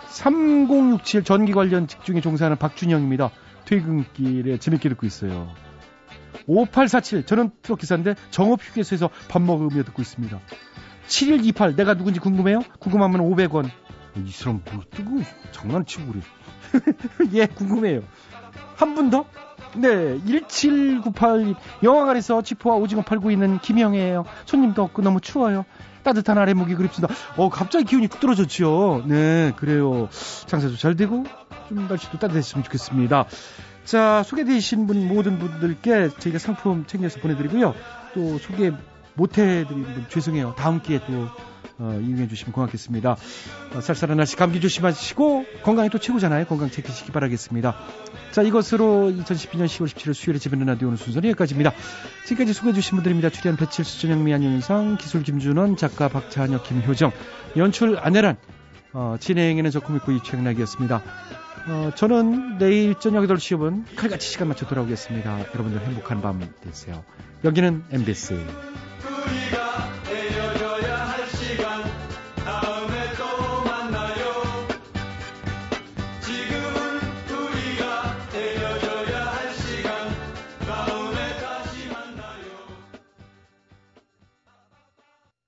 3067 0.10 1.24
전기 1.24 1.54
관련 1.54 1.88
직중에 1.88 2.22
종사하는 2.22 2.58
박준영입니다. 2.58 3.32
퇴근길에 3.66 4.58
재밌게 4.58 4.89
듣고 4.89 5.06
있어요. 5.06 5.50
5847 6.48 7.26
저는 7.26 7.52
트럭 7.62 7.80
기사인데 7.80 8.16
정업 8.30 8.62
휴게소에서 8.62 9.10
밥 9.30 9.42
먹으며 9.42 9.84
듣고 9.84 10.02
있습니다. 10.02 10.39
7128 11.08 11.76
내가 11.76 11.94
누군지 11.96 12.20
궁금해요? 12.20 12.62
궁금하면 12.80 13.22
500원. 13.22 13.70
이 14.26 14.32
사람 14.32 14.62
뭐 14.72 14.84
뜨고 14.92 15.22
장난치고 15.52 16.12
그래. 16.12 16.22
예, 17.34 17.46
궁금해요. 17.46 18.02
한 18.76 18.96
분 18.96 19.10
더? 19.10 19.26
네, 19.76 20.20
1798 20.26 21.56
영화관에서 21.84 22.42
지포와 22.44 22.76
오징어 22.76 23.02
팔고 23.02 23.32
있는 23.32 23.60
김영애예요. 23.60 24.26
손님도 24.46 24.84
없고 24.84 25.02
너무 25.02 25.20
추워요. 25.20 25.66
따뜻한 26.04 26.38
아래 26.38 26.54
목이 26.54 26.76
그립습니다. 26.76 27.13
어, 27.38 27.50
갑자기 27.50 27.86
기운이 27.86 28.08
뚝 28.10 28.20
떨어졌죠. 28.20 29.04
네, 29.08 29.54
그래요. 29.56 30.10
장사도 30.46 30.76
잘 30.78 30.96
되고 30.96 31.24
좀 31.70 31.88
날씨도 31.88 32.20
따뜻했으면 32.20 32.63
좋겠습니다. 32.66 33.26
자, 33.86 34.22
소개되신 34.24 34.86
분 34.86 35.08
모든 35.08 35.39
분들께 35.39 36.10
저희가 36.20 36.39
상품 36.39 36.86
챙겨서 36.86 37.20
보내드리고요. 37.20 37.74
또 38.13 38.38
소개 38.38 38.72
못해드린 39.15 39.84
분 39.84 40.06
죄송해요. 40.10 40.56
다음 40.58 40.82
기회에 40.82 40.99
또 41.08 41.28
어, 41.80 41.99
이용해 42.02 42.28
주시면 42.28 42.54
고맙겠습니다. 42.54 43.15
어, 43.76 43.82
쌀쌀한 43.82 44.17
날씨 44.17 44.36
감기 44.36 44.62
조심하시고 44.62 45.45
건강이 45.63 45.89
또 45.89 45.97
최고잖아요. 45.97 46.45
건강 46.45 46.69
챙기시기 46.69 47.12
바라겠습니다. 47.12 47.76
자 48.32 48.41
이것으로 48.41 49.12
2012년 49.12 49.65
10월 49.65 49.88
17일 49.88 50.13
수요일에 50.13 50.39
집에는 50.39 50.65
라디오 50.67 50.88
오는 50.88 50.97
순서는 50.97 51.30
여기까지입니다. 51.30 51.73
지금까지 52.26 52.54
수고해 52.54 52.73
주신 52.73 52.95
분들입니다. 52.95 53.30
출연 53.30 53.58
배칠수 53.58 54.02
전영미 54.02 54.34
안윤상 54.34 54.97
기술 54.97 55.23
김준원 55.23 55.78
작가 55.78 56.08
박찬혁 56.08 56.63
김효정 56.63 57.12
연출 57.58 57.97
안혜란 57.99 58.38
어, 58.93 59.15
진행에는 59.19 59.71
저 59.71 59.80
코미코 59.80 60.12
이최영락이었습니다. 60.12 61.02
어, 61.67 61.91
저는 61.95 62.60
내일 62.60 62.95
저녁 62.99 63.23
8시 63.23 63.58
5분 63.58 63.84
칼같이 63.95 64.30
시간 64.30 64.47
맞춰 64.49 64.67
돌아오겠습니다. 64.67 65.54
여러분들 65.54 65.82
행복한 65.82 66.21
밤 66.21 66.47
되세요. 66.62 67.04
여기는 67.43 67.84
MBC. 67.91 68.36
obrigado. 69.24 69.62